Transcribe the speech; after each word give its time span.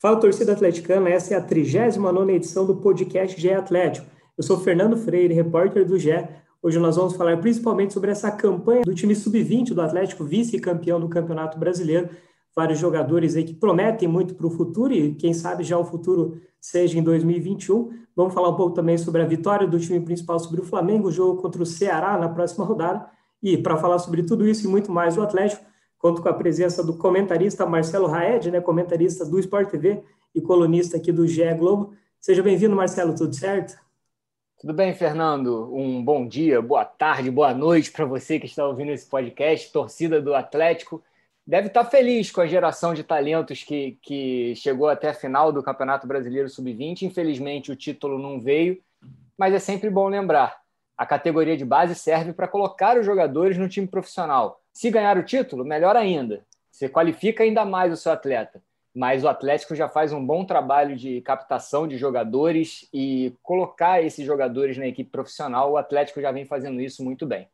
Fala 0.00 0.16
torcida 0.16 0.52
atleticana, 0.52 1.10
essa 1.10 1.34
é 1.34 1.36
a 1.36 1.46
39ª 1.46 2.30
edição 2.30 2.64
do 2.64 2.74
podcast 2.76 3.38
GE 3.38 3.52
Atlético. 3.52 4.06
Eu 4.34 4.42
sou 4.42 4.58
Fernando 4.58 4.96
Freire, 4.96 5.34
repórter 5.34 5.86
do 5.86 5.98
GE. 5.98 6.26
Hoje 6.62 6.78
nós 6.78 6.96
vamos 6.96 7.14
falar 7.16 7.36
principalmente 7.36 7.92
sobre 7.92 8.10
essa 8.10 8.30
campanha 8.30 8.80
do 8.80 8.94
time 8.94 9.14
sub-20 9.14 9.74
do 9.74 9.82
Atlético, 9.82 10.24
vice-campeão 10.24 10.98
do 10.98 11.06
Campeonato 11.06 11.58
Brasileiro. 11.58 12.08
Vários 12.56 12.78
jogadores 12.78 13.36
aí 13.36 13.44
que 13.44 13.52
prometem 13.52 14.08
muito 14.08 14.34
para 14.34 14.46
o 14.46 14.50
futuro 14.50 14.94
e 14.94 15.14
quem 15.16 15.34
sabe 15.34 15.64
já 15.64 15.76
o 15.76 15.84
futuro 15.84 16.40
seja 16.58 16.98
em 16.98 17.02
2021. 17.02 17.90
Vamos 18.16 18.32
falar 18.32 18.48
um 18.48 18.56
pouco 18.56 18.72
também 18.72 18.96
sobre 18.96 19.20
a 19.20 19.26
vitória 19.26 19.68
do 19.68 19.78
time 19.78 20.00
principal 20.00 20.38
sobre 20.38 20.62
o 20.62 20.64
Flamengo, 20.64 21.08
o 21.08 21.12
jogo 21.12 21.42
contra 21.42 21.62
o 21.62 21.66
Ceará 21.66 22.16
na 22.16 22.30
próxima 22.30 22.64
rodada. 22.64 23.06
E 23.42 23.58
para 23.58 23.76
falar 23.76 23.98
sobre 23.98 24.22
tudo 24.22 24.48
isso 24.48 24.66
e 24.66 24.70
muito 24.70 24.90
mais 24.90 25.18
o 25.18 25.22
Atlético, 25.22 25.62
conto 26.00 26.20
com 26.20 26.28
a 26.28 26.32
presença 26.32 26.82
do 26.82 26.96
comentarista 26.96 27.64
Marcelo 27.64 28.08
Raed, 28.08 28.50
né, 28.50 28.60
comentarista 28.60 29.24
do 29.24 29.38
Sport 29.38 29.70
TV 29.70 30.02
e 30.34 30.40
colunista 30.40 30.96
aqui 30.96 31.12
do 31.12 31.28
GE 31.28 31.54
Globo. 31.54 31.94
Seja 32.18 32.42
bem-vindo, 32.42 32.74
Marcelo, 32.74 33.14
tudo 33.14 33.34
certo? 33.34 33.78
Tudo 34.58 34.74
bem, 34.74 34.94
Fernando? 34.94 35.72
Um 35.72 36.02
bom 36.04 36.26
dia, 36.26 36.60
boa 36.60 36.84
tarde, 36.84 37.30
boa 37.30 37.54
noite 37.54 37.92
para 37.92 38.04
você 38.04 38.40
que 38.40 38.46
está 38.46 38.66
ouvindo 38.66 38.90
esse 38.90 39.06
podcast, 39.06 39.70
torcida 39.70 40.20
do 40.20 40.34
Atlético 40.34 41.02
deve 41.46 41.66
estar 41.66 41.84
feliz 41.84 42.30
com 42.30 42.40
a 42.40 42.46
geração 42.46 42.94
de 42.94 43.02
talentos 43.02 43.64
que, 43.64 43.98
que 44.02 44.54
chegou 44.54 44.88
até 44.88 45.08
a 45.08 45.14
final 45.14 45.52
do 45.52 45.62
Campeonato 45.62 46.06
Brasileiro 46.06 46.48
Sub-20. 46.48 47.02
Infelizmente, 47.02 47.72
o 47.72 47.76
título 47.76 48.18
não 48.18 48.40
veio, 48.40 48.80
mas 49.36 49.52
é 49.52 49.58
sempre 49.58 49.90
bom 49.90 50.08
lembrar: 50.08 50.60
a 50.96 51.04
categoria 51.04 51.56
de 51.56 51.64
base 51.64 51.96
serve 51.96 52.32
para 52.32 52.46
colocar 52.46 52.96
os 52.96 53.04
jogadores 53.04 53.58
no 53.58 53.68
time 53.68 53.88
profissional. 53.88 54.59
Se 54.72 54.90
ganhar 54.90 55.18
o 55.18 55.22
título, 55.22 55.64
melhor 55.64 55.96
ainda. 55.96 56.44
Você 56.70 56.88
qualifica 56.88 57.42
ainda 57.42 57.64
mais 57.64 57.92
o 57.92 57.96
seu 57.96 58.12
atleta. 58.12 58.62
Mas 58.94 59.22
o 59.22 59.28
Atlético 59.28 59.74
já 59.74 59.88
faz 59.88 60.12
um 60.12 60.24
bom 60.24 60.44
trabalho 60.44 60.96
de 60.96 61.20
captação 61.20 61.86
de 61.86 61.96
jogadores 61.96 62.88
e 62.92 63.32
colocar 63.42 64.02
esses 64.02 64.26
jogadores 64.26 64.76
na 64.76 64.86
equipe 64.86 65.10
profissional. 65.10 65.72
O 65.72 65.76
Atlético 65.76 66.20
já 66.20 66.32
vem 66.32 66.44
fazendo 66.44 66.80
isso 66.80 67.04
muito 67.04 67.24
bem. 67.24 67.48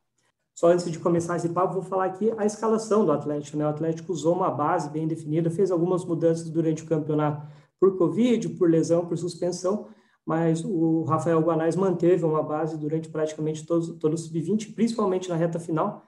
Só 0.54 0.68
antes 0.68 0.90
de 0.90 0.98
começar 0.98 1.36
esse 1.36 1.50
papo, 1.50 1.74
vou 1.74 1.82
falar 1.82 2.06
aqui 2.06 2.32
a 2.38 2.46
escalação 2.46 3.04
do 3.04 3.12
Atlético. 3.12 3.58
Né? 3.58 3.66
O 3.66 3.68
Atlético 3.68 4.10
usou 4.10 4.34
uma 4.34 4.50
base 4.50 4.88
bem 4.88 5.06
definida, 5.06 5.50
fez 5.50 5.70
algumas 5.70 6.02
mudanças 6.02 6.48
durante 6.48 6.82
o 6.82 6.86
campeonato 6.86 7.46
por 7.78 7.98
Covid, 7.98 8.48
por 8.50 8.70
lesão, 8.70 9.04
por 9.04 9.18
suspensão, 9.18 9.88
mas 10.24 10.64
o 10.64 11.04
Rafael 11.04 11.40
Guanais 11.40 11.76
manteve 11.76 12.24
uma 12.24 12.42
base 12.42 12.78
durante 12.78 13.08
praticamente 13.10 13.66
todo, 13.66 13.98
todo 13.98 14.14
o 14.14 14.18
sub-20, 14.18 14.74
principalmente 14.74 15.28
na 15.28 15.36
reta 15.36 15.60
final. 15.60 16.02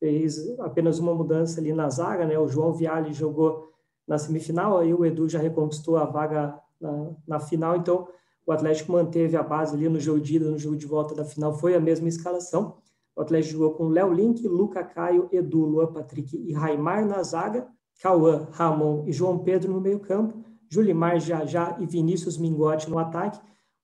Fez 0.00 0.58
apenas 0.58 0.98
uma 0.98 1.14
mudança 1.14 1.60
ali 1.60 1.72
na 1.72 1.88
zaga, 1.88 2.26
né? 2.26 2.36
O 2.36 2.48
João 2.48 2.72
Viale 2.72 3.12
jogou 3.12 3.70
na 4.08 4.18
semifinal, 4.18 4.78
aí 4.78 4.92
o 4.92 5.04
Edu 5.04 5.28
já 5.28 5.38
reconquistou 5.38 5.96
a 5.96 6.04
vaga 6.04 6.58
na, 6.80 7.10
na 7.28 7.38
final, 7.38 7.76
então 7.76 8.08
o 8.44 8.50
Atlético 8.50 8.90
manteve 8.90 9.36
a 9.36 9.42
base 9.42 9.76
ali 9.76 9.88
no 9.88 10.00
jogo 10.00 10.20
de 10.20 10.34
ida, 10.34 10.50
no 10.50 10.58
jogo 10.58 10.76
de 10.76 10.86
volta 10.86 11.14
da 11.14 11.24
final, 11.24 11.52
foi 11.52 11.76
a 11.76 11.80
mesma 11.80 12.08
escalação. 12.08 12.78
O 13.14 13.20
Atlético 13.20 13.52
jogou 13.52 13.74
com 13.74 13.88
Léo 13.88 14.12
Link, 14.12 14.46
Luca 14.48 14.82
Caio, 14.82 15.28
Edu, 15.30 15.64
Luan 15.64 15.92
Patrick 15.92 16.36
e 16.36 16.52
Raimar 16.52 17.06
na 17.06 17.22
zaga, 17.22 17.68
Cauã, 18.02 18.48
Ramon 18.50 19.04
e 19.06 19.12
João 19.12 19.38
Pedro 19.38 19.72
no 19.72 19.80
meio-campo, 19.80 20.42
Julimar, 20.68 21.20
Jajá 21.20 21.76
e 21.78 21.86
Vinícius 21.86 22.38
Mingotti 22.38 22.88
no 22.88 22.98
ataque. 22.98 23.40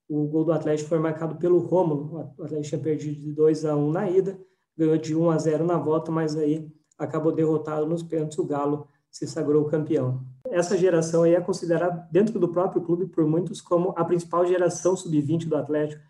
O 0.09 0.26
gol 0.26 0.44
do 0.44 0.53
Atlético 0.53 0.88
foi 0.88 0.99
marcado 0.99 1.37
pelo 1.37 1.59
Rômulo. 1.59 2.32
O 2.38 2.43
Atlético 2.44 2.69
tinha 2.69 2.81
perdido 2.81 3.21
de 3.21 3.32
2 3.32 3.65
a 3.65 3.76
1 3.76 3.91
na 3.91 4.09
ida, 4.09 4.41
ganhou 4.76 4.97
de 4.97 5.14
1 5.14 5.31
a 5.31 5.38
0 5.38 5.64
na 5.64 5.78
volta, 5.78 6.10
mas 6.10 6.37
aí 6.37 6.70
acabou 6.98 7.32
derrotado 7.32 7.87
nos 7.87 8.03
pênaltis. 8.03 8.38
O 8.38 8.44
Galo 8.44 8.87
se 9.10 9.26
sagrou 9.26 9.64
campeão. 9.64 10.22
Essa 10.48 10.76
geração 10.76 11.22
aí 11.22 11.34
é 11.34 11.41
considerada, 11.41 12.06
dentro 12.10 12.38
do 12.38 12.48
próprio 12.48 12.82
clube, 12.82 13.06
por 13.06 13.26
muitos, 13.26 13.60
como 13.60 13.94
a 13.97 14.04
principal 14.04 14.47
geração 14.47 14.97
sub-20 14.97 15.47
do 15.47 15.56
Atlético 15.56 16.03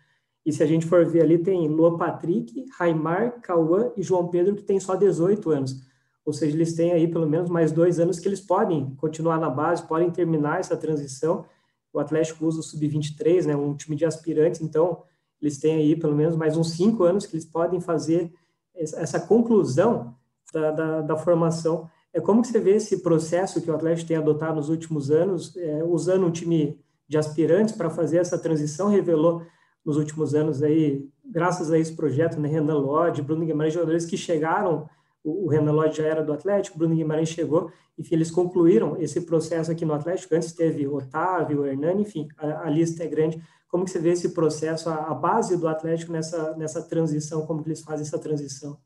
e 0.47 0.53
se 0.53 0.63
a 0.63 0.65
gente 0.65 0.85
for 0.85 1.05
ver 1.05 1.23
ali, 1.23 1.37
tem 1.37 1.67
Lua 1.67 1.97
Patrick, 1.97 2.65
Raimar, 2.79 3.41
Cauã 3.41 3.91
e 3.97 4.01
João 4.01 4.29
Pedro, 4.29 4.55
que 4.55 4.63
tem 4.63 4.79
só 4.79 4.95
18 4.95 5.51
anos. 5.51 5.85
Ou 6.23 6.31
seja, 6.31 6.55
eles 6.55 6.73
têm 6.73 6.93
aí 6.93 7.05
pelo 7.05 7.27
menos 7.27 7.49
mais 7.49 7.73
dois 7.73 7.99
anos 7.99 8.17
que 8.17 8.29
eles 8.29 8.39
podem 8.39 8.95
continuar 8.95 9.41
na 9.41 9.49
base, 9.49 9.85
podem 9.85 10.09
terminar 10.09 10.61
essa 10.61 10.77
transição. 10.77 11.45
O 11.91 11.99
Atlético 11.99 12.45
usa 12.45 12.61
o 12.61 12.63
Sub-23, 12.63 13.45
né, 13.45 13.57
um 13.57 13.75
time 13.75 13.97
de 13.97 14.05
aspirantes, 14.05 14.61
então 14.61 15.03
eles 15.41 15.57
têm 15.57 15.75
aí 15.75 15.97
pelo 15.97 16.15
menos 16.15 16.37
mais 16.37 16.55
uns 16.55 16.71
cinco 16.71 17.03
anos 17.03 17.25
que 17.25 17.35
eles 17.35 17.45
podem 17.45 17.81
fazer 17.81 18.31
essa 18.77 19.19
conclusão 19.19 20.15
da, 20.53 20.71
da, 20.71 21.01
da 21.01 21.17
formação. 21.17 21.89
É 22.13 22.21
como 22.21 22.41
que 22.41 22.47
você 22.47 22.59
vê 22.59 22.75
esse 22.75 23.01
processo 23.01 23.61
que 23.61 23.69
o 23.69 23.75
Atlético 23.75 24.07
tem 24.07 24.17
adotado 24.17 24.55
nos 24.55 24.69
últimos 24.69 25.11
anos, 25.11 25.55
é, 25.57 25.83
usando 25.83 26.25
um 26.25 26.31
time 26.31 26.79
de 27.07 27.17
aspirantes 27.17 27.75
para 27.75 27.89
fazer 27.89 28.17
essa 28.17 28.37
transição, 28.37 28.89
revelou 28.89 29.41
nos 29.85 29.97
últimos 29.97 30.35
anos 30.35 30.61
aí, 30.61 31.07
graças 31.25 31.71
a 31.71 31.79
esse 31.79 31.95
projeto, 31.95 32.39
né, 32.39 32.49
Renan 32.49 32.77
Lodge, 32.77 33.21
Bruno 33.21 33.45
Guimarães, 33.45 33.73
jogadores 33.73 34.05
que 34.05 34.17
chegaram, 34.17 34.89
o, 35.27 35.47
Renan 35.47 35.73
Lodge 35.73 35.97
já 35.97 36.07
era 36.07 36.23
do 36.23 36.31
Atlético, 36.31 36.77
Bruno 36.77 36.95
Guimarães 36.95 37.29
chegou, 37.29 37.69
enfim, 37.97 38.15
eles 38.15 38.31
concluíram 38.31 38.95
esse 39.01 39.21
processo 39.21 39.69
aqui 39.71 39.83
no 39.83 39.93
Atlético, 39.93 40.33
antes 40.33 40.53
teve 40.53 40.87
Otávio, 40.87 41.65
Hernani, 41.65 42.03
enfim, 42.03 42.29
a, 42.37 42.67
a, 42.67 42.69
lista 42.69 43.03
é 43.03 43.07
grande. 43.07 43.41
Como 43.67 43.83
que 43.83 43.91
você 43.91 43.99
vê 43.99 44.11
esse 44.11 44.29
processo, 44.29 44.89
a, 44.89 45.11
a 45.11 45.13
base 45.13 45.57
do 45.57 45.67
Atlético 45.67 46.13
nessa, 46.13 46.55
nessa 46.55 46.81
transição, 46.81 47.45
como 47.45 47.61
que 47.61 47.67
eles 47.67 47.81
fazem 47.81 48.05
essa 48.05 48.17
transição? 48.17 48.77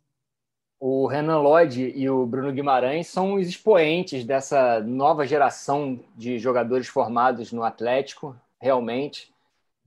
O 0.80 1.06
Renan 1.06 1.38
Lodge 1.38 1.94
e 1.96 2.10
o 2.10 2.26
Bruno 2.26 2.52
Guimarães 2.52 3.08
são 3.08 3.36
os 3.36 3.48
expoentes 3.48 4.26
dessa 4.26 4.80
nova 4.80 5.28
geração 5.28 6.00
de 6.18 6.40
jogadores 6.40 6.88
formados 6.88 7.52
no 7.52 7.62
Atlético, 7.62 8.36
realmente. 8.60 9.32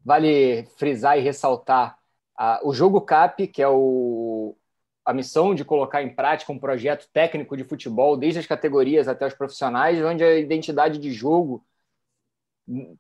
Vale 0.05 0.67
frisar 0.77 1.19
e 1.19 1.23
ressaltar 1.23 1.99
o 2.63 2.73
jogo 2.73 3.01
CAP, 3.01 3.49
que 3.49 3.61
é 3.61 3.69
o, 3.69 4.55
a 5.05 5.13
missão 5.13 5.55
de 5.55 5.65
colocar 5.65 6.03
em 6.03 6.15
prática 6.15 6.53
um 6.53 6.59
projeto 6.59 7.09
técnico 7.13 7.57
de 7.57 7.65
futebol, 7.65 8.17
desde 8.17 8.41
as 8.41 8.47
categorias 8.47 9.07
até 9.07 9.27
os 9.27 9.35
profissionais, 9.35 10.03
onde 10.03 10.25
a 10.25 10.39
identidade 10.39 10.99
de 10.99 11.13
jogo 11.13 11.65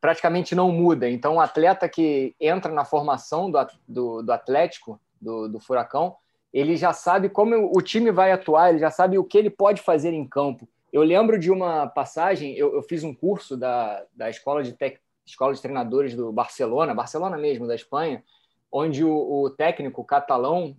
praticamente 0.00 0.54
não 0.54 0.70
muda. 0.70 1.08
Então, 1.08 1.36
o 1.36 1.40
atleta 1.40 1.88
que 1.88 2.34
entra 2.38 2.70
na 2.70 2.84
formação 2.84 3.50
do, 3.50 3.66
do, 3.88 4.22
do 4.22 4.32
Atlético, 4.32 5.00
do, 5.18 5.48
do, 5.48 5.58
Furacão, 5.58 6.14
ele 6.52 6.76
já 6.76 6.92
sabe 6.92 7.30
como 7.30 7.70
o 7.74 7.80
time 7.80 8.12
vai 8.12 8.30
atuar, 8.30 8.70
ele 8.70 8.78
já 8.78 8.90
sabe 8.90 9.16
o 9.16 9.24
que 9.24 9.38
ele 9.38 9.48
pode 9.48 9.80
fazer 9.80 10.12
em 10.12 10.28
campo. 10.28 10.68
Eu 10.92 11.02
lembro 11.02 11.38
de 11.38 11.50
uma 11.50 11.86
passagem, 11.86 12.54
eu, 12.54 12.74
eu 12.74 12.82
fiz 12.82 13.02
um 13.02 13.14
curso 13.14 13.56
da, 13.56 14.04
da 14.14 14.28
Escola 14.28 14.62
de 14.62 14.74
Tec, 14.74 15.00
escola 15.24 15.54
de 15.54 15.62
treinadores 15.62 16.14
do 16.14 16.30
Barcelona, 16.30 16.94
Barcelona 16.94 17.38
mesmo, 17.38 17.66
da 17.66 17.74
Espanha, 17.74 18.22
onde 18.70 19.02
o, 19.02 19.42
o 19.42 19.50
técnico 19.50 20.04
catalão 20.04 20.76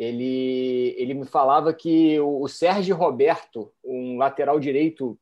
ele, 0.00 0.94
ele 0.96 1.12
me 1.12 1.26
falava 1.26 1.74
que 1.74 2.18
o, 2.20 2.40
o 2.40 2.48
Sérgio 2.48 2.96
Roberto, 2.96 3.70
um 3.84 4.16
lateral 4.16 4.58
direito 4.58 5.18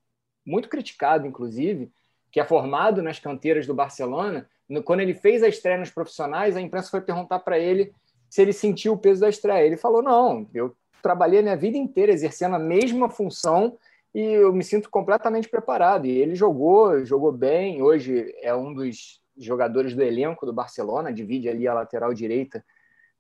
muito 0.47 0.69
criticado, 0.69 1.27
inclusive, 1.27 1.91
que 2.31 2.39
é 2.39 2.45
formado 2.45 3.03
nas 3.03 3.19
canteiras 3.19 3.67
do 3.67 3.75
Barcelona, 3.75 4.49
quando 4.85 5.01
ele 5.01 5.15
fez 5.15 5.43
a 5.43 5.49
estreia 5.49 5.79
nos 5.79 5.91
profissionais, 5.91 6.57
a 6.57 6.61
imprensa 6.61 6.91
foi 6.91 7.01
perguntar 7.01 7.41
para 7.41 7.59
ele 7.59 7.93
se 8.31 8.41
ele 8.41 8.53
sentiu 8.53 8.93
o 8.93 8.99
peso 8.99 9.21
da 9.21 9.29
estreia. 9.29 9.67
Ele 9.67 9.77
falou: 9.77 10.01
Não, 10.01 10.47
eu 10.55 10.77
trabalhei 11.03 11.41
a 11.41 11.43
minha 11.43 11.57
vida 11.57 11.77
inteira 11.77 12.13
exercendo 12.13 12.55
a 12.55 12.59
mesma 12.59 13.09
função 13.09 13.77
e 14.15 14.21
eu 14.21 14.53
me 14.53 14.63
sinto 14.63 14.89
completamente 14.91 15.49
preparado. 15.49 16.07
E 16.07 16.11
ele 16.11 16.37
jogou, 16.37 17.05
jogou 17.05 17.33
bem. 17.33 17.83
Hoje 17.83 18.33
é 18.43 18.55
um 18.55 18.73
dos 18.73 19.21
jogadores 19.37 19.93
do 19.93 20.03
elenco 20.03 20.47
do 20.47 20.53
Barcelona, 20.53 21.13
divide 21.13 21.49
ali 21.49 21.67
a 21.67 21.75
lateral 21.75 22.15
direita 22.15 22.65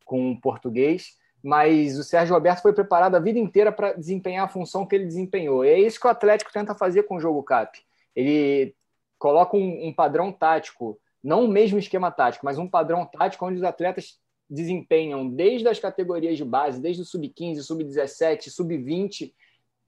com 0.05 0.31
o 0.31 0.41
português. 0.41 1.17
Mas 1.43 1.99
o 1.99 2.03
Sérgio 2.03 2.35
Roberto 2.35 2.63
foi 2.63 2.73
preparado 2.73 3.15
a 3.15 3.21
vida 3.21 3.39
inteira 3.39 3.71
para 3.71 3.93
desempenhar 3.93 4.45
a 4.45 4.49
função 4.49 4.85
que 4.85 4.95
ele 4.95 5.07
desempenhou. 5.07 5.65
E 5.65 5.69
é 5.69 5.81
isso 5.81 6.01
que 6.01 6.07
o 6.07 6.11
Atlético 6.11 6.53
tenta 6.53 6.75
fazer 6.75 7.05
com 7.05 7.17
o 7.17 7.21
jogo 7.21 7.43
CAP. 7.43 7.79
Ele 8.15 8.75
coloca 9.19 9.57
um, 9.57 9.89
um 9.89 9.93
padrão 9.93 10.33
tático, 10.33 10.99
não 11.23 11.45
o 11.45 11.49
mesmo 11.49 11.79
esquema 11.79 12.11
tático, 12.11 12.45
mas 12.45 12.59
um 12.59 12.69
padrão 12.69 13.07
tático 13.07 13.47
onde 13.47 13.59
os 13.59 13.65
atletas 13.65 14.19
desempenham 14.49 15.29
desde 15.29 15.69
as 15.69 15.79
categorias 15.79 16.37
de 16.37 16.45
base, 16.45 16.81
desde 16.81 17.03
o 17.03 17.05
sub-15, 17.05 17.63
sub-17, 17.63 18.49
sub-20, 18.49 19.33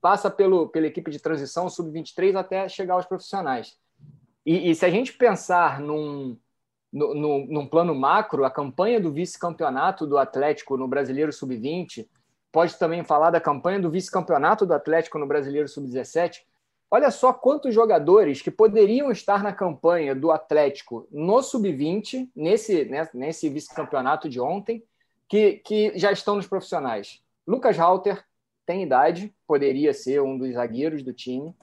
passa 0.00 0.30
pelo, 0.30 0.68
pela 0.68 0.86
equipe 0.86 1.10
de 1.10 1.18
transição, 1.18 1.68
sub-23, 1.68 2.36
até 2.36 2.68
chegar 2.68 2.94
aos 2.94 3.06
profissionais. 3.06 3.78
E, 4.44 4.70
e, 4.70 4.74
se 4.74 4.84
a 4.84 4.90
gente 4.90 5.12
pensar 5.12 5.80
num, 5.80 6.36
no, 6.92 7.46
num 7.46 7.66
plano 7.66 7.94
macro, 7.94 8.44
a 8.44 8.50
campanha 8.50 9.00
do 9.00 9.12
vice-campeonato 9.12 10.06
do 10.06 10.18
Atlético 10.18 10.76
no 10.76 10.88
Brasileiro 10.88 11.32
Sub-20, 11.32 12.08
pode 12.50 12.76
também 12.78 13.04
falar 13.04 13.30
da 13.30 13.40
campanha 13.40 13.80
do 13.80 13.90
vice-campeonato 13.90 14.66
do 14.66 14.74
Atlético 14.74 15.18
no 15.18 15.26
Brasileiro 15.26 15.68
Sub-17. 15.68 16.42
Olha 16.90 17.10
só 17.12 17.32
quantos 17.32 17.72
jogadores 17.72 18.42
que 18.42 18.50
poderiam 18.50 19.12
estar 19.12 19.42
na 19.42 19.52
campanha 19.52 20.14
do 20.14 20.32
Atlético 20.32 21.06
no 21.12 21.40
Sub-20, 21.40 22.28
nesse, 22.34 22.84
né, 22.86 23.08
nesse 23.14 23.48
vice-campeonato 23.48 24.28
de 24.28 24.40
ontem, 24.40 24.82
que, 25.28 25.58
que 25.64 25.96
já 25.96 26.10
estão 26.10 26.34
nos 26.34 26.48
profissionais. 26.48 27.22
Lucas 27.46 27.78
Halter 27.78 28.24
tem 28.66 28.82
idade, 28.82 29.32
poderia 29.46 29.94
ser 29.94 30.20
um 30.20 30.36
dos 30.36 30.54
zagueiros 30.54 31.04
do 31.04 31.12
time. 31.12 31.54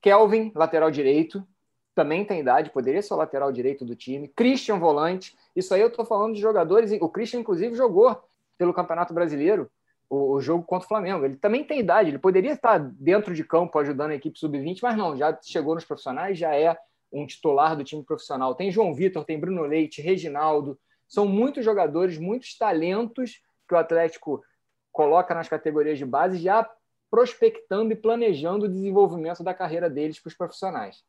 Kelvin, 0.00 0.52
lateral 0.54 0.90
direito, 0.90 1.44
também 1.94 2.24
tem 2.24 2.40
idade, 2.40 2.70
poderia 2.70 3.00
ser 3.00 3.14
o 3.14 3.16
lateral 3.16 3.52
direito 3.52 3.84
do 3.84 3.94
time. 3.94 4.28
Christian, 4.28 4.78
volante. 4.78 5.36
Isso 5.54 5.72
aí 5.72 5.80
eu 5.80 5.88
estou 5.88 6.04
falando 6.04 6.34
de 6.34 6.40
jogadores. 6.40 6.90
O 7.00 7.08
Christian, 7.08 7.40
inclusive, 7.40 7.76
jogou 7.76 8.20
pelo 8.58 8.74
Campeonato 8.74 9.14
Brasileiro 9.14 9.70
o, 10.08 10.32
o, 10.32 10.40
jogo 10.40 10.64
contra 10.64 10.86
o 10.86 10.88
Flamengo. 10.88 11.24
Ele 11.24 11.36
também 11.36 11.64
tem 11.64 11.80
idade, 11.80 12.10
ele 12.10 12.18
poderia 12.18 12.52
estar 12.52 12.78
dentro 12.78 13.34
de 13.34 13.44
campo 13.44 13.78
ajudando 13.78 14.10
a 14.10 14.14
equipe 14.14 14.38
sub-20, 14.38 14.80
mas 14.82 14.96
não, 14.96 15.16
já 15.16 15.38
chegou 15.42 15.74
nos 15.74 15.84
profissionais, 15.84 16.38
já 16.38 16.54
é 16.54 16.76
um 17.12 17.26
titular 17.26 17.76
do 17.76 17.84
time 17.84 18.02
profissional. 18.02 18.54
Tem 18.54 18.70
João 18.70 18.92
Vitor, 18.92 19.24
tem 19.24 19.38
Bruno 19.38 19.62
Leite, 19.62 20.02
Reginaldo. 20.02 20.78
São 21.06 21.26
muitos 21.26 21.64
jogadores, 21.64 22.18
muitos 22.18 22.56
talentos 22.58 23.40
que 23.68 23.74
o 23.74 23.78
Atlético 23.78 24.42
coloca 24.92 25.34
nas 25.34 25.48
categorias 25.48 25.98
de 25.98 26.04
base, 26.04 26.38
já 26.38 26.68
prospectando 27.10 27.92
e 27.92 27.96
planejando 27.96 28.66
o 28.66 28.68
desenvolvimento 28.68 29.44
da 29.44 29.54
carreira 29.54 29.88
deles 29.88 30.18
para 30.18 30.28
os 30.28 30.34
profissionais. 30.34 31.04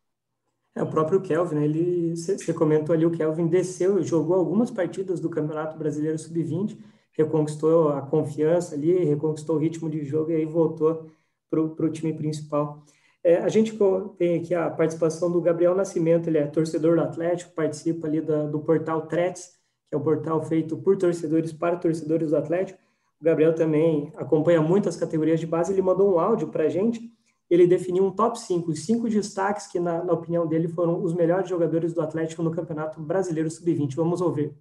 É, 0.75 0.83
o 0.83 0.87
próprio 0.87 1.21
Kelvin, 1.21 1.55
né? 1.55 1.65
ele, 1.65 2.15
você 2.15 2.53
comentou 2.53 2.93
ali, 2.93 3.05
o 3.05 3.11
Kelvin 3.11 3.47
desceu, 3.47 4.03
jogou 4.03 4.35
algumas 4.35 4.69
partidas 4.69 5.21
do 5.21 5.29
Campeonato 5.29 5.77
Brasileiro 5.77 6.19
Sub-20, 6.19 6.77
reconquistou 7.13 7.89
a 7.89 8.01
confiança 8.01 8.75
ali, 8.75 9.05
reconquistou 9.05 9.55
o 9.55 9.59
ritmo 9.59 9.89
de 9.89 10.03
jogo 10.03 10.31
e 10.31 10.35
aí 10.35 10.45
voltou 10.45 11.09
para 11.49 11.61
o 11.61 11.89
time 11.89 12.13
principal. 12.13 12.83
É, 13.23 13.37
a 13.37 13.47
gente 13.47 13.73
tem 14.17 14.39
aqui 14.39 14.53
a 14.53 14.69
participação 14.69 15.31
do 15.31 15.41
Gabriel 15.41 15.73
Nascimento, 15.73 16.27
ele 16.27 16.37
é 16.37 16.45
torcedor 16.45 16.97
do 16.97 17.01
Atlético, 17.01 17.55
participa 17.55 18.05
ali 18.05 18.19
da, 18.19 18.45
do 18.45 18.59
portal 18.59 19.07
Trets, 19.07 19.57
que 19.89 19.95
é 19.95 19.97
o 19.97 20.01
portal 20.01 20.43
feito 20.43 20.75
por 20.77 20.97
torcedores 20.97 21.53
para 21.53 21.77
torcedores 21.77 22.31
do 22.31 22.37
Atlético. 22.37 22.77
O 23.19 23.23
Gabriel 23.23 23.55
também 23.55 24.11
acompanha 24.17 24.61
muitas 24.61 24.97
categorias 24.97 25.39
de 25.39 25.47
base, 25.47 25.71
ele 25.71 25.81
mandou 25.81 26.13
um 26.13 26.19
áudio 26.19 26.49
para 26.49 26.65
a 26.65 26.69
gente, 26.69 27.09
ele 27.49 27.67
definiu 27.67 28.05
um 28.05 28.11
top 28.11 28.39
5, 28.39 28.71
os 28.71 28.85
cinco 28.85 29.07
destaques 29.09 29.67
que, 29.67 29.79
na, 29.79 30.03
na 30.03 30.13
opinião 30.13 30.47
dele, 30.47 30.67
foram 30.67 31.03
os 31.03 31.13
melhores 31.13 31.47
jogadores 31.47 31.93
do 31.93 32.01
Atlético 32.01 32.41
no 32.41 32.51
Campeonato 32.51 32.99
Brasileiro 33.01 33.49
Sub-20. 33.49 33.95
Vamos 33.95 34.21
ouvir. 34.21 34.53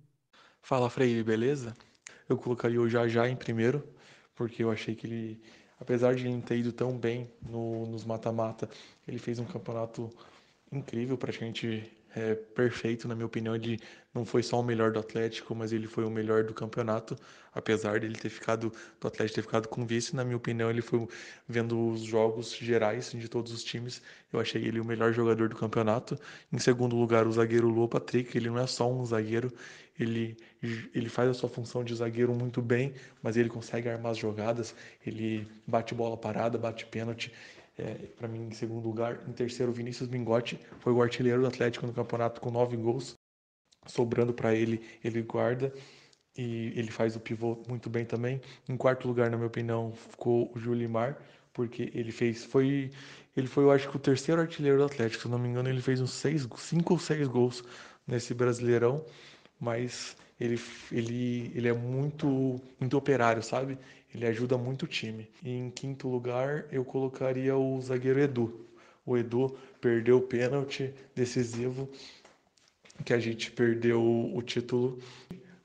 Fala, 0.61 0.91
Freire, 0.91 1.23
beleza? 1.23 1.75
Eu 2.29 2.37
colocaria 2.37 2.81
o 2.81 2.89
Jajá 2.89 3.29
em 3.29 3.37
primeiro, 3.37 3.83
porque 4.35 4.63
eu 4.63 4.71
achei 4.71 4.95
que 4.95 5.07
ele, 5.07 5.43
apesar 5.81 6.15
de 6.15 6.27
ele 6.27 6.41
ter 6.43 6.59
ido 6.59 6.73
tão 6.73 6.97
bem 6.97 7.31
no, 7.43 7.87
nos 7.87 8.05
mata-mata, 8.05 8.69
ele 9.07 9.19
fez 9.19 9.39
um 9.39 9.45
campeonato 9.45 10.11
incrível, 10.71 11.17
praticamente 11.17 11.91
é, 12.14 12.34
perfeito, 12.34 13.08
na 13.08 13.14
minha 13.14 13.26
opinião. 13.26 13.55
Ele 13.55 13.78
não 14.14 14.25
foi 14.25 14.43
só 14.43 14.61
o 14.61 14.62
melhor 14.62 14.93
do 14.93 15.00
Atlético, 15.00 15.55
mas 15.55 15.72
ele 15.72 15.87
foi 15.87 16.05
o 16.05 16.11
melhor 16.11 16.44
do 16.44 16.55
campeonato, 16.55 17.16
apesar 17.52 17.99
dele 18.00 18.14
ter 18.14 18.28
ficado, 18.28 18.72
do 19.00 19.08
Atlético 19.08 19.37
ter 19.37 19.43
ficado 19.43 19.69
com 19.69 19.84
vice. 19.84 20.14
Na 20.14 20.25
minha 20.25 20.37
opinião, 20.37 20.70
ele 20.70 20.81
foi 20.81 21.06
vendo 21.49 21.88
os 21.88 22.02
jogos 22.02 22.55
gerais 22.55 23.11
de 23.11 23.28
todos 23.28 23.52
os 23.52 23.64
times. 23.64 24.00
Eu 24.32 24.38
achei 24.40 24.64
ele 24.64 24.81
o 24.81 24.84
melhor 24.84 25.12
jogador 25.12 25.49
do 25.49 25.56
campeonato. 25.56 26.16
Em 26.52 26.58
segundo 26.58 26.96
lugar, 26.96 27.26
o 27.26 27.32
zagueiro 27.32 27.69
Lua 27.69 27.88
Patrick. 27.88 28.37
Ele 28.37 28.49
não 28.49 28.58
é 28.58 28.66
só 28.66 28.90
um 28.90 29.05
zagueiro, 29.05 29.52
ele, 29.99 30.37
ele 30.62 31.08
faz 31.08 31.31
a 31.31 31.34
sua 31.34 31.49
função 31.49 31.84
de 31.84 31.94
zagueiro 31.94 32.34
muito 32.34 32.61
bem, 32.62 32.94
mas 33.22 33.37
ele 33.37 33.49
consegue 33.49 33.88
armar 33.88 34.12
as 34.12 34.19
jogadas. 34.19 34.75
Ele 35.05 35.46
bate 35.66 35.94
bola 35.94 36.16
parada, 36.16 36.58
bate 36.58 36.87
pênalti 36.87 37.32
é, 37.79 37.94
para 38.17 38.29
mim, 38.29 38.49
em 38.49 38.53
segundo 38.53 38.87
lugar. 38.87 39.21
Em 39.29 39.32
terceiro, 39.32 39.73
Vinícius 39.73 40.09
Mingotti 40.09 40.59
foi 40.81 40.93
o 40.93 41.03
artilheiro 41.03 41.41
do 41.41 41.49
Atlético 41.49 41.87
no 41.87 41.93
campeonato 41.93 42.41
com 42.41 42.50
nove 42.50 42.76
gols. 42.76 43.15
Sobrando 43.87 44.32
para 44.32 44.55
ele, 44.55 44.82
ele 45.03 45.23
guarda 45.23 45.73
e 46.37 46.73
ele 46.75 46.91
faz 46.91 47.15
o 47.17 47.21
pivô 47.21 47.62
muito 47.69 47.91
bem 47.91 48.05
também. 48.05 48.41
Em 48.69 48.76
quarto 48.76 49.06
lugar, 49.06 49.31
na 49.31 49.37
minha 49.37 49.47
opinião, 49.47 49.93
ficou 49.93 50.50
o 50.55 50.59
Julimar, 50.59 51.19
porque 51.53 51.91
ele 51.94 52.11
fez, 52.11 52.44
foi, 52.44 52.91
ele 53.37 53.47
foi, 53.47 53.65
eu 53.65 53.71
acho 53.71 53.88
que 53.88 53.97
o 53.97 54.00
terceiro 54.00 54.41
artilheiro 54.41 54.79
do 54.79 54.85
Atlético. 54.85 55.23
Se 55.23 55.29
não 55.29 55.38
me 55.38 55.49
engano, 55.49 55.69
ele 55.69 55.82
fez 55.82 56.00
uns 56.00 56.12
seis, 56.12 56.47
cinco 56.56 56.94
ou 56.94 56.99
seis 56.99 57.29
gols 57.29 57.62
nesse 58.06 58.35
Brasileirão, 58.35 59.05
mas 59.61 60.17
ele, 60.39 60.61
ele, 60.91 61.53
ele 61.55 61.69
é 61.69 61.73
muito, 61.73 62.61
muito 62.81 62.97
operário, 62.97 63.43
sabe? 63.43 63.79
Ele 64.15 64.27
ajuda 64.27 64.57
muito 64.57 64.85
o 64.85 64.89
time. 64.89 65.29
E 65.43 65.51
em 65.51 65.71
quinto 65.71 66.09
lugar, 66.09 66.67
eu 66.71 66.85
colocaria 66.85 67.57
o 67.57 67.81
zagueiro 67.81 68.21
Edu. 68.21 68.67
O 69.07 69.17
Edu 69.17 69.57
perdeu 69.81 70.19
o 70.19 70.23
pênalti 70.23 70.93
decisivo, 71.15 71.89
que 73.05 73.13
a 73.13 73.19
gente 73.19 73.51
perdeu 73.51 74.01
o 74.03 74.41
título, 74.43 74.99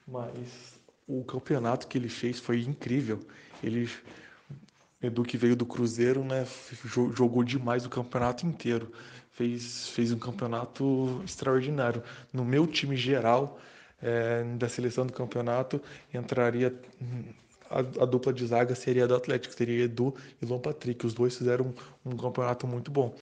mas 0.07 0.80
o 1.07 1.24
campeonato 1.24 1.88
que 1.88 1.98
ele 1.98 2.10
fez 2.10 2.39
foi 2.39 2.62
incrível. 2.62 3.19
Ele 3.63 3.89
Edu 5.01 5.24
que 5.24 5.38
veio 5.38 5.56
do 5.56 5.66
Cruzeiro, 5.66 6.24
né, 6.25 6.45
jogou 7.16 7.44
demais 7.44 7.86
o 7.86 7.89
campeonato 7.89 8.45
inteiro. 8.45 8.92
Fez, 9.31 9.88
fez 9.89 10.12
um 10.12 10.19
campeonato 10.19 11.21
extraordinário. 11.24 12.04
No 12.33 12.44
meu 12.44 12.68
time 12.68 12.98
geral, 12.98 13.57
é, 14.01 14.43
da 14.57 14.69
seleção 14.69 15.05
do 15.05 15.13
campeonato, 15.13 15.81
entraria 16.13 16.73
a, 17.69 17.79
a, 17.79 18.05
dupla 18.05 18.33
de 18.33 18.45
zaga 18.45 18.73
seria 18.73 19.07
do 19.07 19.15
Atlético, 19.15 19.53
seria 19.53 19.85
Edu 19.85 20.13
e 20.41 20.45
Lon 20.45 20.59
Patrick. 20.59 21.05
Os 21.05 21.13
dois 21.13 21.37
fizeram 21.37 21.73
um, 22.05 22.11
um 22.11 22.17
campeonato 22.17 22.65
muito 22.65 22.89
bom. 22.91 23.13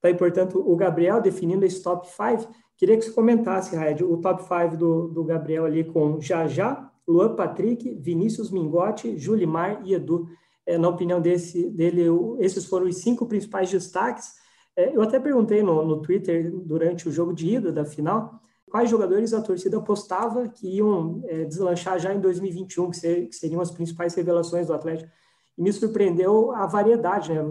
Tá 0.00 0.14
portanto, 0.14 0.62
o 0.64 0.76
Gabriel 0.76 1.20
definindo 1.20 1.64
esse 1.64 1.82
top 1.82 2.06
5. 2.06 2.52
Queria 2.76 2.96
que 2.96 3.02
você 3.02 3.10
comentasse, 3.10 3.74
Raed, 3.74 4.04
o 4.04 4.18
top 4.18 4.42
5 4.42 4.76
do, 4.76 5.08
do 5.08 5.24
Gabriel 5.24 5.64
ali 5.64 5.82
com 5.82 6.20
Jajá, 6.20 6.90
Luan 7.06 7.34
Patrick, 7.34 7.94
Vinícius 7.94 8.50
Mingotti, 8.50 9.16
Julimar 9.18 9.80
e 9.84 9.94
Edu. 9.94 10.28
É, 10.64 10.76
na 10.76 10.88
opinião 10.88 11.20
desse, 11.20 11.70
dele, 11.70 12.04
esses 12.38 12.66
foram 12.66 12.86
os 12.86 12.98
cinco 12.98 13.26
principais 13.26 13.70
destaques. 13.70 14.34
É, 14.76 14.94
eu 14.94 15.00
até 15.00 15.18
perguntei 15.18 15.62
no, 15.62 15.84
no 15.84 16.02
Twitter 16.02 16.52
durante 16.52 17.08
o 17.08 17.12
jogo 17.12 17.32
de 17.32 17.54
ida 17.54 17.72
da 17.72 17.84
final 17.84 18.40
quais 18.68 18.90
jogadores 18.90 19.32
a 19.34 19.42
torcida 19.42 19.78
apostava 19.78 20.48
que 20.48 20.76
iam 20.76 21.22
é, 21.26 21.44
deslanchar 21.44 21.98
já 21.98 22.14
em 22.14 22.20
2021, 22.20 22.90
que, 22.90 22.96
ser, 22.96 23.28
que, 23.28 23.34
seriam 23.34 23.60
as 23.60 23.70
principais 23.70 24.14
revelações 24.14 24.66
do 24.66 24.74
Atlético. 24.74 25.10
E 25.56 25.62
me 25.62 25.72
surpreendeu 25.72 26.52
a 26.52 26.66
variedade, 26.66 27.32
né? 27.32 27.42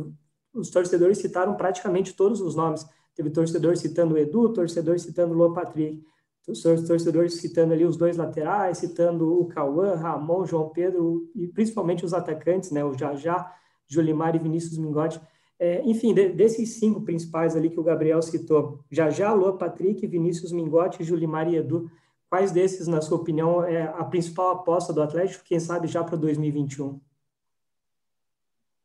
Os 0.53 0.69
torcedores 0.69 1.17
citaram 1.17 1.55
praticamente 1.55 2.13
todos 2.15 2.41
os 2.41 2.55
nomes. 2.55 2.86
Teve 3.15 3.29
torcedor 3.29 3.75
citando 3.77 4.15
o 4.15 4.17
Edu, 4.17 4.53
torcedor 4.53 4.97
citando 5.00 5.39
o 5.39 5.53
Patrick, 5.53 6.03
torcedores 6.45 7.33
citando 7.33 7.74
ali 7.74 7.83
os 7.83 7.97
dois 7.97 8.15
laterais, 8.15 8.77
citando 8.77 9.39
o 9.41 9.47
Cauã, 9.47 9.95
Ramon, 9.95 10.45
João 10.45 10.69
Pedro 10.69 11.29
e 11.36 11.47
principalmente 11.47 12.05
os 12.05 12.13
atacantes, 12.13 12.71
né? 12.71 12.83
O 12.86 12.97
Jajá, 12.97 13.53
Jolimar 13.88 14.36
e 14.36 14.39
Vinícius 14.39 14.77
Mingotti. 14.77 15.19
É, 15.60 15.82
enfim, 15.84 16.14
de, 16.14 16.30
desses 16.30 16.76
cinco 16.76 17.02
principais 17.02 17.56
ali 17.56 17.70
que 17.70 17.80
o 17.80 17.84
Gabriel 17.84 18.22
citou, 18.22 18.84
já 18.92 19.10
já, 19.10 19.34
Lua, 19.34 19.58
Patrick, 19.58 20.06
Vinícius 20.06 20.52
Mingotti, 20.52 21.04
Julimar 21.04 21.52
e 21.52 21.56
Edu, 21.56 21.90
quais 22.30 22.52
desses, 22.52 22.88
na 22.88 23.02
sua 23.02 23.18
opinião, 23.18 23.64
é 23.64 23.84
a 23.84 24.04
principal 24.04 24.52
aposta 24.52 24.94
do 24.94 25.02
Atlético, 25.02 25.44
quem 25.44 25.60
sabe 25.60 25.88
já 25.88 26.04
para 26.04 26.16
2021? 26.16 27.00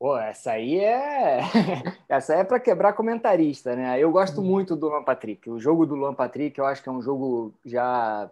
Pô, 0.02 0.16
essa 0.18 0.52
aí 0.52 0.80
é 0.80 1.42
essa 2.08 2.34
é 2.34 2.42
para 2.42 2.58
quebrar 2.58 2.94
comentarista, 2.94 3.76
né? 3.76 4.00
Eu 4.00 4.10
gosto 4.10 4.40
uhum. 4.40 4.46
muito 4.46 4.74
do 4.74 4.88
Luan 4.88 5.04
Patrick. 5.04 5.48
O 5.48 5.60
jogo 5.60 5.86
do 5.86 5.94
Luan 5.94 6.12
Patrick, 6.12 6.58
eu 6.58 6.66
acho 6.66 6.82
que 6.82 6.88
é 6.88 6.92
um 6.92 7.00
jogo 7.00 7.54
já 7.64 8.28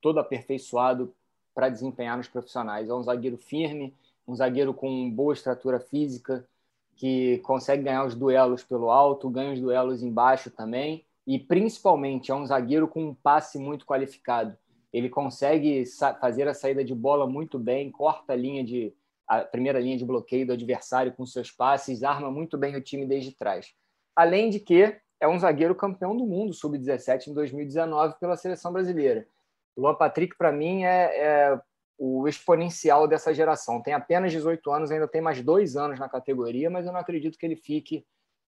todo 0.00 0.18
aperfeiçoado 0.20 1.14
para 1.54 1.68
desempenhar 1.68 2.16
nos 2.16 2.28
profissionais. 2.28 2.88
É 2.88 2.94
um 2.94 3.02
zagueiro 3.02 3.36
firme, 3.36 3.94
um 4.26 4.34
zagueiro 4.34 4.72
com 4.72 5.10
boa 5.10 5.34
estrutura 5.34 5.78
física, 5.78 6.48
que 6.96 7.38
consegue 7.38 7.82
ganhar 7.82 8.04
os 8.04 8.14
duelos 8.14 8.62
pelo 8.62 8.90
alto, 8.90 9.30
ganha 9.30 9.52
os 9.52 9.60
duelos 9.60 10.02
embaixo 10.02 10.50
também, 10.50 11.04
e 11.26 11.38
principalmente 11.38 12.30
é 12.30 12.34
um 12.34 12.46
zagueiro 12.46 12.86
com 12.86 13.04
um 13.04 13.14
passe 13.14 13.58
muito 13.58 13.86
qualificado. 13.86 14.56
Ele 14.92 15.08
consegue 15.08 15.84
fazer 16.20 16.46
a 16.46 16.54
saída 16.54 16.84
de 16.84 16.94
bola 16.94 17.26
muito 17.26 17.58
bem, 17.58 17.90
corta 17.90 18.32
a 18.32 18.36
linha 18.36 18.62
de 18.62 18.94
a 19.26 19.40
primeira 19.40 19.80
linha 19.80 19.96
de 19.96 20.04
bloqueio 20.04 20.46
do 20.46 20.52
adversário 20.52 21.12
com 21.12 21.24
seus 21.24 21.50
passes, 21.50 22.02
arma 22.02 22.30
muito 22.30 22.58
bem 22.58 22.76
o 22.76 22.80
time 22.80 23.06
desde 23.06 23.32
trás. 23.32 23.72
Além 24.14 24.50
de 24.50 24.60
que 24.60 24.94
é 25.18 25.26
um 25.26 25.38
zagueiro 25.38 25.74
campeão 25.74 26.14
do 26.14 26.26
mundo 26.26 26.52
sub-17 26.52 27.28
em 27.28 27.34
2019 27.34 28.16
pela 28.20 28.36
seleção 28.36 28.72
brasileira. 28.72 29.26
O 29.74 29.80
Luan 29.80 29.94
Patrick, 29.94 30.36
para 30.36 30.52
mim, 30.52 30.84
é, 30.84 31.16
é, 31.16 31.60
o 31.98 32.26
exponencial 32.26 33.06
dessa 33.06 33.32
geração. 33.32 33.80
Tem 33.80 33.94
apenas 33.94 34.32
18 34.32 34.70
anos, 34.70 34.90
ainda 34.90 35.08
tem 35.08 35.20
mais 35.20 35.42
dois 35.42 35.76
anos 35.76 35.98
na 35.98 36.08
categoria, 36.08 36.68
mas 36.68 36.86
eu 36.86 36.92
não 36.92 37.00
acredito 37.00 37.38
que 37.38 37.46
ele 37.46 37.56
fique 37.56 38.04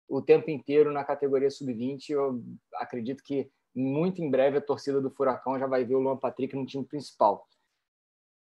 o 0.07 0.21
tempo 0.21 0.49
inteiro 0.49 0.91
na 0.91 1.03
categoria 1.03 1.49
sub-20. 1.49 2.09
Eu 2.09 2.41
acredito 2.75 3.23
que 3.23 3.49
muito 3.75 4.21
em 4.21 4.29
breve 4.29 4.57
a 4.57 4.61
torcida 4.61 5.01
do 5.01 5.09
Furacão 5.09 5.57
já 5.57 5.67
vai 5.67 5.83
ver 5.83 5.95
o 5.95 5.99
Luan 5.99 6.17
Patrick 6.17 6.55
no 6.55 6.65
time 6.65 6.85
principal. 6.85 7.47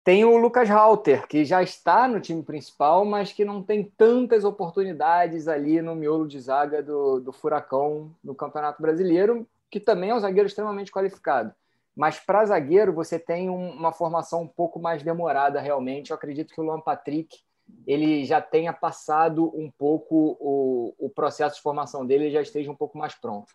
Tem 0.03 0.25
o 0.25 0.35
Lucas 0.35 0.67
Halter, 0.67 1.27
que 1.27 1.45
já 1.45 1.61
está 1.61 2.07
no 2.07 2.19
time 2.19 2.41
principal, 2.41 3.05
mas 3.05 3.31
que 3.31 3.45
não 3.45 3.61
tem 3.61 3.83
tantas 3.83 4.43
oportunidades 4.43 5.47
ali 5.47 5.79
no 5.79 5.95
miolo 5.95 6.27
de 6.27 6.39
zaga 6.39 6.81
do, 6.81 7.19
do 7.19 7.31
Furacão 7.31 8.15
no 8.23 8.33
Campeonato 8.33 8.81
Brasileiro, 8.81 9.47
que 9.69 9.79
também 9.79 10.09
é 10.09 10.15
um 10.15 10.19
zagueiro 10.19 10.47
extremamente 10.47 10.91
qualificado. 10.91 11.53
Mas 11.95 12.19
para 12.19 12.45
zagueiro, 12.45 12.93
você 12.93 13.19
tem 13.19 13.49
um, 13.49 13.71
uma 13.71 13.91
formação 13.91 14.43
um 14.43 14.47
pouco 14.47 14.79
mais 14.79 15.03
demorada, 15.03 15.59
realmente. 15.59 16.11
Eu 16.11 16.15
acredito 16.15 16.53
que 16.53 16.61
o 16.61 16.63
Luan 16.63 16.79
Patrick 16.79 17.37
ele 17.85 18.25
já 18.25 18.41
tenha 18.41 18.73
passado 18.73 19.51
um 19.57 19.69
pouco 19.69 20.37
o, 20.39 20.93
o 20.97 21.09
processo 21.09 21.55
de 21.55 21.61
formação 21.61 22.05
dele, 22.05 22.25
ele 22.25 22.33
já 22.33 22.41
esteja 22.41 22.71
um 22.71 22.75
pouco 22.75 22.97
mais 22.97 23.15
pronto. 23.15 23.53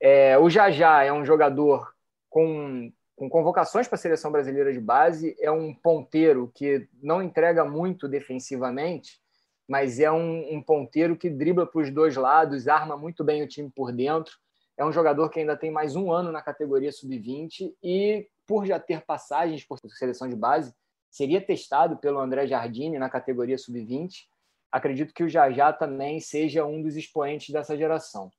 É, 0.00 0.38
o 0.38 0.50
Jajá 0.50 1.02
é 1.04 1.12
um 1.12 1.24
jogador 1.24 1.92
com, 2.28 2.92
com 3.16 3.28
convocações 3.28 3.88
para 3.88 3.96
a 3.96 3.98
seleção 3.98 4.30
brasileira 4.30 4.72
de 4.72 4.80
base, 4.80 5.34
é 5.40 5.50
um 5.50 5.74
ponteiro 5.74 6.50
que 6.54 6.88
não 7.02 7.22
entrega 7.22 7.64
muito 7.64 8.08
defensivamente, 8.08 9.20
mas 9.68 9.98
é 9.98 10.10
um, 10.10 10.54
um 10.54 10.62
ponteiro 10.62 11.16
que 11.16 11.30
dribla 11.30 11.66
para 11.66 11.80
os 11.80 11.90
dois 11.90 12.16
lados, 12.16 12.68
arma 12.68 12.96
muito 12.96 13.24
bem 13.24 13.42
o 13.42 13.48
time 13.48 13.70
por 13.70 13.92
dentro. 13.92 14.34
É 14.76 14.84
um 14.84 14.92
jogador 14.92 15.28
que 15.28 15.40
ainda 15.40 15.56
tem 15.56 15.70
mais 15.70 15.94
um 15.94 16.10
ano 16.12 16.32
na 16.32 16.42
categoria 16.42 16.90
sub-20 16.90 17.74
e, 17.82 18.26
por 18.46 18.66
já 18.66 18.78
ter 18.78 19.04
passagens 19.04 19.64
por 19.64 19.78
seleção 19.78 20.28
de 20.28 20.34
base, 20.34 20.74
seria 21.10 21.40
testado 21.40 21.96
pelo 21.96 22.18
André 22.18 22.46
Jardine 22.46 22.98
na 22.98 23.08
categoria 23.08 23.56
sub-20. 23.56 24.26
Acredito 24.72 25.14
que 25.14 25.22
o 25.22 25.28
Jajá 25.28 25.72
também 25.72 26.18
seja 26.18 26.66
um 26.66 26.82
dos 26.82 26.96
expoentes 26.96 27.50
dessa 27.50 27.76
geração. 27.76 28.30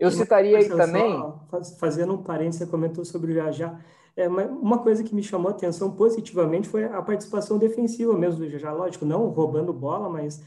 Eu 0.00 0.10
citaria 0.10 0.58
aí 0.58 0.68
também. 0.68 1.22
fazendo 1.78 2.14
um 2.14 2.22
parênteses, 2.22 2.60
você 2.60 2.66
comentou 2.66 3.04
sobre 3.04 3.32
o 3.32 3.34
Jajá. 3.34 3.78
É, 4.16 4.28
uma 4.28 4.78
coisa 4.78 5.04
que 5.04 5.14
me 5.14 5.22
chamou 5.22 5.48
a 5.48 5.54
atenção 5.54 5.92
positivamente 5.94 6.68
foi 6.68 6.84
a 6.84 7.00
participação 7.02 7.58
defensiva 7.58 8.16
mesmo 8.16 8.40
do 8.40 8.48
Jajá. 8.48 8.72
Lógico, 8.72 9.04
não 9.04 9.28
roubando 9.28 9.72
bola, 9.72 10.08
mas 10.08 10.42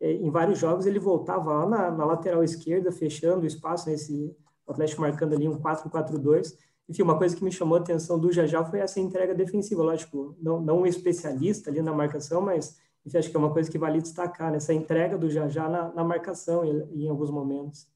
é, 0.00 0.12
em 0.12 0.30
vários 0.30 0.58
jogos 0.58 0.86
ele 0.86 0.98
voltava 0.98 1.52
lá 1.52 1.66
na, 1.66 1.90
na, 1.90 2.04
lateral 2.04 2.44
esquerda, 2.44 2.92
fechando 2.92 3.42
o 3.42 3.46
espaço 3.46 3.88
nesse 3.88 4.36
Atlético 4.72 5.02
marcando 5.02 5.34
ali 5.34 5.48
um 5.48 5.58
4-4-2. 5.58 6.56
Enfim, 6.88 7.02
uma 7.02 7.16
coisa 7.16 7.36
que 7.36 7.44
me 7.44 7.52
chamou 7.52 7.78
a 7.78 7.80
atenção 7.80 8.18
do 8.18 8.32
Jajá 8.32 8.64
foi 8.64 8.80
essa 8.80 8.98
entrega 8.98 9.34
defensiva. 9.34 9.82
Lógico, 9.82 10.36
não, 10.40 10.60
não 10.60 10.80
um 10.80 10.86
especialista 10.86 11.70
ali 11.70 11.80
na 11.82 11.92
marcação, 11.92 12.40
mas 12.40 12.78
enfim, 13.04 13.18
acho 13.18 13.30
que 13.30 13.36
é 13.36 13.38
uma 13.38 13.52
coisa 13.52 13.70
que 13.70 13.78
vale 13.78 14.00
destacar, 14.00 14.50
né? 14.50 14.56
essa 14.56 14.74
entrega 14.74 15.16
do 15.16 15.30
Jajá 15.30 15.68
na, 15.68 15.92
na 15.92 16.04
marcação 16.04 16.64
em, 16.64 17.04
em 17.04 17.08
alguns 17.08 17.30
momentos. 17.30 17.88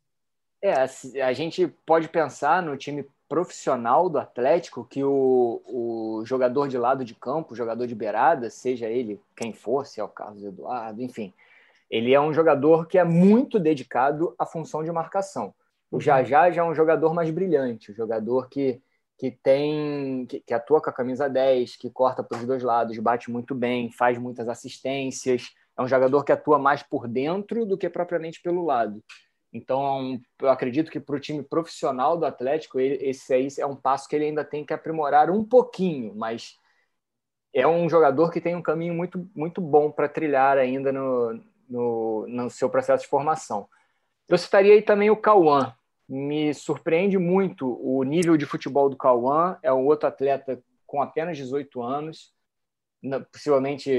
É, 0.62 0.72
a 1.22 1.32
gente 1.32 1.66
pode 1.84 2.08
pensar 2.08 2.62
no 2.62 2.76
time 2.76 3.06
profissional 3.28 4.08
do 4.08 4.18
Atlético 4.18 4.84
que 4.84 5.02
o, 5.04 5.60
o 5.66 6.22
jogador 6.24 6.68
de 6.68 6.78
lado 6.78 7.04
de 7.04 7.14
campo, 7.14 7.52
o 7.52 7.56
jogador 7.56 7.86
de 7.86 7.94
beirada, 7.94 8.48
seja 8.48 8.88
ele 8.88 9.20
quem 9.36 9.52
for, 9.52 9.84
se 9.84 10.00
é 10.00 10.04
o 10.04 10.08
Carlos 10.08 10.42
Eduardo, 10.42 11.02
enfim, 11.02 11.34
ele 11.90 12.14
é 12.14 12.20
um 12.20 12.32
jogador 12.32 12.86
que 12.86 12.98
é 12.98 13.04
muito 13.04 13.58
dedicado 13.58 14.34
à 14.38 14.46
função 14.46 14.82
de 14.82 14.90
marcação. 14.90 15.54
O 15.94 16.00
Jajá 16.00 16.50
já 16.50 16.62
é 16.62 16.64
um 16.64 16.74
jogador 16.74 17.14
mais 17.14 17.30
brilhante, 17.30 17.92
um 17.92 17.94
jogador 17.94 18.48
que, 18.48 18.82
que 19.16 19.30
tem 19.30 20.26
que, 20.26 20.40
que 20.40 20.52
atua 20.52 20.82
com 20.82 20.90
a 20.90 20.92
camisa 20.92 21.28
10, 21.28 21.76
que 21.76 21.88
corta 21.88 22.20
para 22.20 22.36
os 22.36 22.44
dois 22.44 22.64
lados, 22.64 22.98
bate 22.98 23.30
muito 23.30 23.54
bem, 23.54 23.92
faz 23.92 24.18
muitas 24.18 24.48
assistências. 24.48 25.52
É 25.78 25.82
um 25.82 25.86
jogador 25.86 26.24
que 26.24 26.32
atua 26.32 26.58
mais 26.58 26.82
por 26.82 27.06
dentro 27.06 27.64
do 27.64 27.78
que 27.78 27.88
propriamente 27.88 28.42
pelo 28.42 28.64
lado. 28.64 29.04
Então, 29.52 30.20
eu 30.42 30.48
acredito 30.48 30.90
que 30.90 30.98
para 30.98 31.14
o 31.14 31.20
time 31.20 31.44
profissional 31.44 32.18
do 32.18 32.26
Atlético, 32.26 32.80
ele, 32.80 32.96
esse 33.08 33.32
aí 33.32 33.46
é 33.56 33.64
um 33.64 33.76
passo 33.76 34.08
que 34.08 34.16
ele 34.16 34.24
ainda 34.24 34.44
tem 34.44 34.66
que 34.66 34.74
aprimorar 34.74 35.30
um 35.30 35.44
pouquinho, 35.44 36.12
mas 36.16 36.58
é 37.52 37.68
um 37.68 37.88
jogador 37.88 38.32
que 38.32 38.40
tem 38.40 38.56
um 38.56 38.62
caminho 38.62 38.94
muito, 38.94 39.30
muito 39.32 39.60
bom 39.60 39.92
para 39.92 40.08
trilhar 40.08 40.58
ainda 40.58 40.90
no, 40.92 41.40
no, 41.68 42.26
no, 42.26 42.50
seu 42.50 42.68
processo 42.68 43.04
de 43.04 43.08
formação. 43.08 43.68
Eu 44.28 44.36
citaria 44.36 44.74
aí 44.74 44.82
também 44.82 45.08
o 45.08 45.16
Cauã. 45.16 45.72
Me 46.08 46.52
surpreende 46.52 47.18
muito 47.18 47.78
o 47.82 48.02
nível 48.02 48.36
de 48.36 48.46
futebol 48.46 48.88
do 48.88 48.96
Cauã. 48.96 49.58
É 49.62 49.72
um 49.72 49.86
outro 49.86 50.08
atleta 50.08 50.62
com 50.86 51.00
apenas 51.00 51.36
18 51.36 51.82
anos 51.82 52.34
possivelmente 53.30 53.90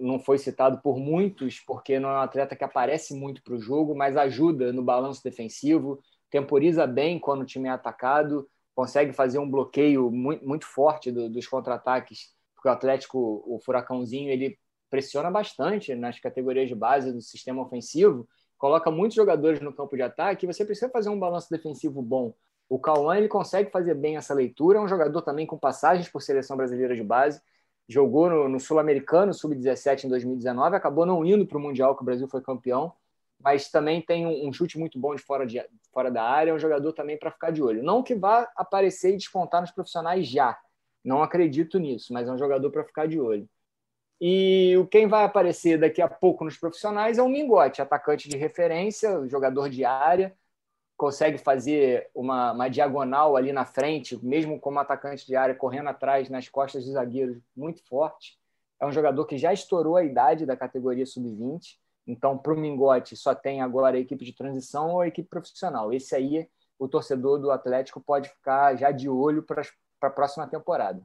não 0.00 0.18
foi 0.18 0.38
citado 0.38 0.80
por 0.80 0.98
muitos, 0.98 1.60
porque 1.60 1.98
não 1.98 2.08
é 2.08 2.14
um 2.14 2.22
atleta 2.22 2.56
que 2.56 2.64
aparece 2.64 3.14
muito 3.14 3.42
para 3.42 3.54
o 3.54 3.60
jogo, 3.60 3.94
mas 3.94 4.16
ajuda 4.16 4.72
no 4.72 4.82
balanço 4.82 5.22
defensivo, 5.22 6.00
temporiza 6.30 6.86
bem 6.86 7.18
quando 7.18 7.42
o 7.42 7.46
time 7.46 7.68
é 7.68 7.72
atacado, 7.72 8.48
consegue 8.74 9.12
fazer 9.12 9.38
um 9.38 9.50
bloqueio 9.50 10.10
muito, 10.10 10.66
forte 10.66 11.10
do, 11.10 11.28
dos 11.28 11.46
contra-ataques, 11.46 12.34
porque 12.54 12.68
o 12.68 12.72
Atlético, 12.72 13.42
o 13.46 13.60
Furacãozinho, 13.64 14.30
ele 14.30 14.58
pressiona 14.88 15.30
bastante 15.30 15.94
nas 15.94 16.18
categorias 16.18 16.68
de 16.68 16.74
base 16.74 17.12
do 17.12 17.20
sistema 17.20 17.62
ofensivo, 17.62 18.26
coloca 18.58 18.90
muitos 18.90 19.14
jogadores 19.14 19.60
no 19.60 19.72
campo 19.72 19.96
de 19.96 20.02
ataque 20.02 20.46
você 20.46 20.64
precisa 20.64 20.90
fazer 20.90 21.08
um 21.08 21.18
balanço 21.18 21.50
defensivo 21.50 22.02
bom. 22.02 22.34
O 22.68 22.78
Cauã 22.78 23.16
ele 23.16 23.28
consegue 23.28 23.70
fazer 23.70 23.94
bem 23.94 24.16
essa 24.16 24.34
leitura, 24.34 24.78
é 24.78 24.82
um 24.82 24.88
jogador 24.88 25.22
também 25.22 25.46
com 25.46 25.56
passagens 25.56 26.08
por 26.08 26.20
seleção 26.20 26.56
brasileira 26.56 26.96
de 26.96 27.02
base, 27.02 27.40
jogou 27.88 28.28
no, 28.28 28.48
no 28.48 28.58
Sul-Americano, 28.58 29.32
Sub-17 29.32 30.04
em 30.04 30.08
2019, 30.08 30.74
acabou 30.74 31.06
não 31.06 31.24
indo 31.24 31.46
para 31.46 31.58
o 31.58 31.60
Mundial, 31.60 31.94
que 31.94 32.02
o 32.02 32.04
Brasil 32.04 32.26
foi 32.26 32.40
campeão, 32.40 32.92
mas 33.38 33.70
também 33.70 34.02
tem 34.02 34.26
um, 34.26 34.48
um, 34.48 34.52
chute 34.52 34.78
muito 34.78 34.98
bom 34.98 35.14
de 35.14 35.22
fora, 35.22 35.46
de 35.46 35.64
fora 35.92 36.10
da 36.10 36.24
área, 36.24 36.50
é 36.50 36.54
um 36.54 36.58
jogador 36.58 36.92
também 36.92 37.16
para 37.16 37.30
ficar 37.30 37.52
de 37.52 37.62
olho. 37.62 37.82
Não 37.82 38.02
que 38.02 38.14
vá 38.14 38.50
aparecer 38.56 39.14
e 39.14 39.16
despontar 39.16 39.60
nos 39.60 39.70
profissionais 39.70 40.26
já, 40.26 40.58
não 41.04 41.22
acredito 41.22 41.78
nisso, 41.78 42.12
mas 42.12 42.26
é 42.26 42.32
um 42.32 42.38
jogador 42.38 42.70
para 42.70 42.82
ficar 42.82 43.06
de 43.06 43.20
olho. 43.20 43.48
E 44.20 44.74
o 44.78 44.86
quem 44.86 45.06
vai 45.06 45.24
aparecer 45.24 45.78
daqui 45.78 46.00
a 46.00 46.08
pouco 46.08 46.44
nos 46.44 46.56
profissionais 46.56 47.18
é 47.18 47.22
o 47.22 47.28
Mingote, 47.28 47.82
atacante 47.82 48.28
de 48.28 48.36
referência, 48.36 49.26
jogador 49.28 49.68
de 49.68 49.84
área, 49.84 50.34
consegue 50.96 51.36
fazer 51.36 52.08
uma, 52.14 52.52
uma, 52.52 52.68
diagonal 52.68 53.36
ali 53.36 53.52
na 53.52 53.66
frente, 53.66 54.18
mesmo 54.24 54.58
como 54.58 54.78
atacante 54.78 55.26
de 55.26 55.36
área, 55.36 55.54
correndo 55.54 55.88
atrás 55.88 56.30
nas 56.30 56.48
costas 56.48 56.84
dos 56.84 56.94
zagueiros, 56.94 57.38
muito 57.54 57.86
forte. 57.86 58.38
É 58.80 58.86
um 58.86 58.92
jogador 58.92 59.26
que 59.26 59.36
já 59.36 59.52
estourou 59.52 59.96
a 59.96 60.04
idade 60.04 60.46
da 60.46 60.56
categoria 60.56 61.04
sub-20. 61.04 61.78
Então, 62.06 62.38
para 62.38 62.52
o 62.52 62.56
Mingote, 62.56 63.16
só 63.16 63.34
tem 63.34 63.60
agora 63.60 63.96
a 63.96 64.00
equipe 64.00 64.24
de 64.24 64.32
transição 64.32 64.92
ou 64.92 65.00
a 65.00 65.08
equipe 65.08 65.28
profissional. 65.28 65.92
Esse 65.92 66.14
aí, 66.14 66.48
o 66.78 66.88
torcedor 66.88 67.38
do 67.38 67.50
Atlético 67.50 68.00
pode 68.00 68.28
ficar 68.28 68.76
já 68.76 68.90
de 68.90 69.08
olho 69.08 69.42
para 69.42 69.62
a 70.02 70.10
próxima 70.10 70.46
temporada. 70.46 71.02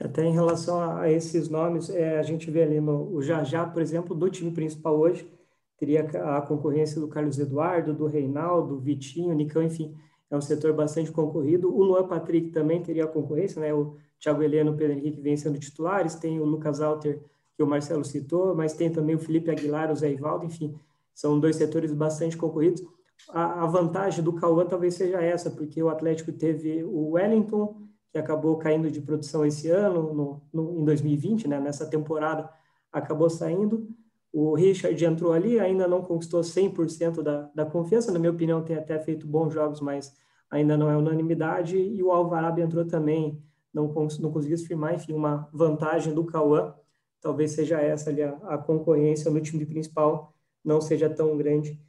Até 0.00 0.24
em 0.24 0.32
relação 0.32 0.80
a 0.80 1.10
esses 1.10 1.48
nomes, 1.48 1.90
é, 1.90 2.18
a 2.18 2.22
gente 2.22 2.50
vê 2.50 2.62
ali 2.62 2.80
no 2.80 3.12
o 3.12 3.20
Jajá, 3.20 3.66
por 3.66 3.82
exemplo, 3.82 4.14
do 4.14 4.30
time 4.30 4.52
principal 4.52 4.96
hoje, 4.96 5.28
teria 5.76 6.02
a 6.02 6.40
concorrência 6.40 7.00
do 7.00 7.08
Carlos 7.08 7.38
Eduardo, 7.38 7.92
do 7.92 8.06
Reinaldo, 8.06 8.78
Vitinho, 8.78 9.34
Nicão, 9.34 9.62
enfim, 9.62 9.96
é 10.30 10.36
um 10.36 10.40
setor 10.40 10.72
bastante 10.72 11.10
concorrido. 11.10 11.74
O 11.74 11.82
Luan 11.82 12.06
Patrick 12.06 12.50
também 12.50 12.82
teria 12.82 13.04
a 13.04 13.08
concorrência, 13.08 13.60
né? 13.60 13.72
O 13.72 13.96
Thiago 14.20 14.42
Heleno 14.42 14.72
o 14.72 14.76
Pedro 14.76 14.96
Henrique 14.96 15.20
vêm 15.20 15.36
sendo 15.36 15.58
titulares, 15.58 16.14
tem 16.14 16.40
o 16.40 16.44
Lucas 16.44 16.80
Alter, 16.80 17.20
que 17.56 17.62
o 17.62 17.66
Marcelo 17.66 18.04
citou, 18.04 18.54
mas 18.54 18.74
tem 18.74 18.90
também 18.90 19.16
o 19.16 19.18
Felipe 19.18 19.50
Aguilar, 19.50 19.90
o 19.90 19.96
Zé 19.96 20.12
Ivaldo, 20.12 20.44
enfim, 20.44 20.76
são 21.14 21.40
dois 21.40 21.56
setores 21.56 21.92
bastante 21.92 22.36
concorridos. 22.36 22.84
A, 23.30 23.64
a 23.64 23.66
vantagem 23.66 24.22
do 24.22 24.32
Cauã 24.32 24.64
talvez 24.64 24.94
seja 24.94 25.20
essa, 25.20 25.50
porque 25.50 25.82
o 25.82 25.88
Atlético 25.88 26.32
teve 26.32 26.84
o 26.84 27.10
Wellington, 27.10 27.87
que 28.10 28.18
acabou 28.18 28.56
caindo 28.56 28.90
de 28.90 29.00
produção 29.00 29.44
esse 29.44 29.68
ano, 29.68 30.12
no, 30.12 30.42
no, 30.52 30.80
em 30.80 30.84
2020, 30.84 31.46
né? 31.48 31.60
nessa 31.60 31.86
temporada, 31.86 32.48
acabou 32.92 33.28
saindo. 33.28 33.88
O 34.32 34.54
Richard 34.54 35.02
entrou 35.04 35.32
ali, 35.32 35.58
ainda 35.58 35.86
não 35.86 36.02
conquistou 36.02 36.40
100% 36.40 37.22
da, 37.22 37.50
da 37.54 37.66
confiança, 37.66 38.12
na 38.12 38.18
minha 38.18 38.32
opinião, 38.32 38.62
tem 38.62 38.76
até 38.76 38.98
feito 38.98 39.26
bons 39.26 39.52
jogos, 39.52 39.80
mas 39.80 40.14
ainda 40.50 40.76
não 40.76 40.90
é 40.90 40.96
unanimidade. 40.96 41.76
E 41.76 42.02
o 42.02 42.10
Alvarado 42.10 42.60
entrou 42.60 42.84
também, 42.84 43.42
não, 43.72 43.92
não 44.20 44.32
conseguiu 44.32 44.56
se 44.56 44.66
firmar, 44.66 44.94
enfim, 44.94 45.12
uma 45.12 45.48
vantagem 45.52 46.14
do 46.14 46.24
Cauã. 46.24 46.74
Talvez 47.20 47.52
seja 47.52 47.80
essa 47.80 48.10
ali 48.10 48.22
a, 48.22 48.30
a 48.44 48.58
concorrência 48.58 49.30
no 49.30 49.40
time 49.40 49.66
principal, 49.66 50.32
não 50.64 50.80
seja 50.80 51.10
tão 51.10 51.36
grande. 51.36 51.80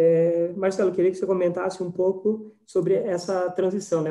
É, 0.00 0.52
Marcelo, 0.56 0.92
queria 0.92 1.10
que 1.10 1.16
você 1.16 1.26
comentasse 1.26 1.82
um 1.82 1.90
pouco 1.90 2.54
sobre 2.64 2.94
essa 2.94 3.50
transição, 3.50 4.00
né? 4.00 4.10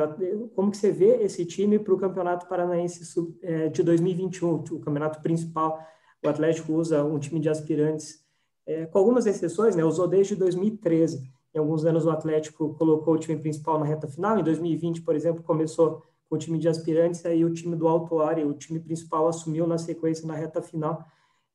Como 0.53 0.69
que 0.69 0.75
você 0.75 0.91
vê 0.91 1.23
esse 1.23 1.45
time 1.45 1.79
para 1.79 1.93
o 1.93 1.97
Campeonato 1.97 2.45
Paranaense 2.45 3.01
é, 3.41 3.69
de 3.69 3.81
2021, 3.83 4.65
o 4.71 4.79
campeonato 4.81 5.21
principal 5.21 5.79
o 6.21 6.27
Atlético 6.27 6.73
usa 6.73 7.03
um 7.03 7.17
time 7.17 7.39
de 7.39 7.47
aspirantes, 7.47 8.19
é, 8.65 8.85
com 8.85 8.97
algumas 8.97 9.25
exceções, 9.25 9.77
né? 9.77 9.85
Usou 9.85 10.09
desde 10.09 10.35
2013. 10.35 11.23
Em 11.53 11.59
alguns 11.59 11.85
anos 11.85 12.05
o 12.05 12.09
Atlético 12.09 12.73
colocou 12.75 13.13
o 13.13 13.17
time 13.17 13.37
principal 13.37 13.79
na 13.79 13.85
reta 13.85 14.07
final. 14.07 14.37
Em 14.37 14.43
2020, 14.43 15.03
por 15.03 15.15
exemplo, 15.15 15.41
começou 15.41 16.03
com 16.29 16.35
o 16.35 16.37
time 16.37 16.57
de 16.57 16.67
aspirantes, 16.67 17.25
aí 17.25 17.45
o 17.45 17.53
time 17.53 17.77
do 17.77 17.87
Alto 17.87 18.15
Ori, 18.15 18.43
o 18.43 18.53
time 18.53 18.79
principal, 18.79 19.27
assumiu 19.27 19.65
na 19.65 19.77
sequência 19.77 20.27
na 20.27 20.33
reta 20.33 20.61
final. 20.61 21.05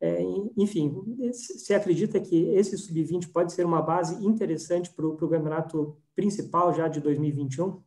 É, 0.04 0.20
enfim, 0.56 0.92
você 1.30 1.74
acredita 1.74 2.18
que 2.18 2.48
esse 2.56 2.76
sub-20 2.76 3.30
pode 3.32 3.52
ser 3.52 3.64
uma 3.64 3.80
base 3.80 4.26
interessante 4.26 4.90
para 4.90 5.06
o 5.06 5.16
campeonato 5.16 5.96
principal 6.12 6.74
já 6.74 6.88
de 6.88 7.00
2021? 7.00 7.80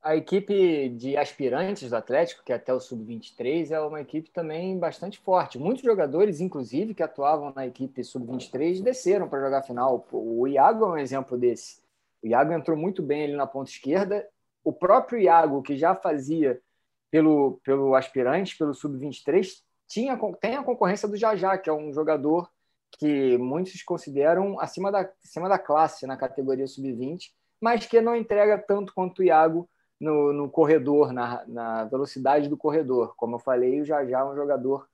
A 0.00 0.14
equipe 0.14 0.88
de 0.90 1.16
aspirantes 1.16 1.90
do 1.90 1.96
Atlético, 1.96 2.44
que 2.44 2.52
é 2.52 2.54
até 2.54 2.72
o 2.72 2.78
sub-23, 2.78 3.72
é 3.72 3.80
uma 3.80 4.00
equipe 4.00 4.30
também 4.30 4.78
bastante 4.78 5.18
forte. 5.18 5.58
Muitos 5.58 5.82
jogadores, 5.82 6.40
inclusive, 6.40 6.94
que 6.94 7.02
atuavam 7.02 7.52
na 7.56 7.66
equipe 7.66 8.04
sub-23, 8.04 8.80
desceram 8.80 9.28
para 9.28 9.40
jogar 9.40 9.64
final. 9.64 10.06
O 10.12 10.46
Iago 10.46 10.84
é 10.84 10.88
um 10.90 10.96
exemplo 10.96 11.36
desse. 11.36 11.82
O 12.22 12.28
Iago 12.28 12.52
entrou 12.52 12.76
muito 12.76 13.02
bem 13.02 13.24
ali 13.24 13.34
na 13.34 13.48
ponta 13.48 13.68
esquerda. 13.68 14.24
O 14.62 14.72
próprio 14.72 15.18
Iago, 15.18 15.60
que 15.60 15.76
já 15.76 15.92
fazia 15.92 16.62
pelo, 17.10 17.60
pelo 17.64 17.96
aspirante, 17.96 18.56
pelo 18.56 18.72
sub-23, 18.72 19.60
tinha, 19.90 20.16
tem 20.40 20.54
a 20.54 20.62
concorrência 20.62 21.08
do 21.08 21.16
Jajá, 21.16 21.58
que 21.58 21.68
é 21.68 21.72
um 21.72 21.92
jogador 21.92 22.48
que 22.92 23.36
muitos 23.38 23.82
consideram 23.82 24.58
acima 24.60 24.90
da, 24.90 25.10
acima 25.24 25.48
da 25.48 25.58
classe 25.58 26.06
na 26.06 26.16
categoria 26.16 26.66
sub-20, 26.66 27.32
mas 27.60 27.86
que 27.86 28.00
não 28.00 28.14
entrega 28.14 28.56
tanto 28.56 28.94
quanto 28.94 29.18
o 29.18 29.24
Iago 29.24 29.68
no, 30.00 30.32
no 30.32 30.48
corredor, 30.48 31.12
na, 31.12 31.44
na, 31.46 31.84
velocidade 31.84 32.48
do 32.48 32.56
corredor. 32.56 33.14
Como 33.16 33.34
eu 33.34 33.40
falei, 33.40 33.80
o 33.80 33.84
Jajá 33.84 34.20
é 34.20 34.24
um 34.24 34.36
jogador 34.36 34.88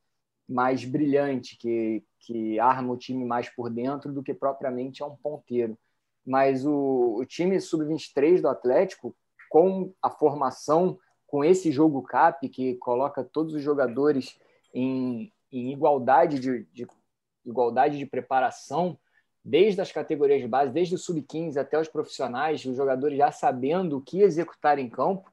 mais 0.49 0.83
brilhante, 0.85 1.59
que, 1.59 2.03
que 2.21 2.59
arma 2.59 2.95
o 2.95 2.97
time 2.97 3.25
mais 3.25 3.51
por 3.51 3.69
dentro 3.69 4.11
do 4.13 4.23
que 4.23 4.33
propriamente 4.33 5.03
é 5.03 5.07
um 5.07 5.17
ponteiro. 5.17 5.77
Mas 6.27 6.65
o, 6.65 7.17
o 7.19 7.25
time 7.27 7.61
sub-23 7.61 8.41
do 8.41 8.49
Atlético, 8.49 9.15
com 9.51 9.93
a 10.03 10.09
formação, 10.09 10.99
com 11.27 11.45
esse 11.45 11.71
jogo 11.71 12.03
CAP, 12.03 12.49
que 12.49 12.77
coloca 12.77 13.23
todos 13.23 13.53
os 13.55 13.63
jogadores 13.63 14.39
em, 14.73 15.33
em 15.53 15.73
igualdade, 15.73 16.39
de, 16.39 16.65
de, 16.73 16.87
igualdade 17.45 17.99
de 17.99 18.07
preparação, 18.07 18.99
desde 19.45 19.81
as 19.81 19.93
categorias 19.93 20.41
de 20.41 20.49
base, 20.49 20.73
desde 20.73 20.97
o 20.97 20.99
sub-15 20.99 21.57
até 21.57 21.79
os 21.79 21.89
profissionais, 21.89 22.65
os 22.65 22.77
jogadores 22.77 23.17
já 23.17 23.31
sabendo 23.31 23.97
o 23.97 24.03
que 24.03 24.21
executar 24.21 24.79
em 24.79 24.89
campo. 24.89 25.33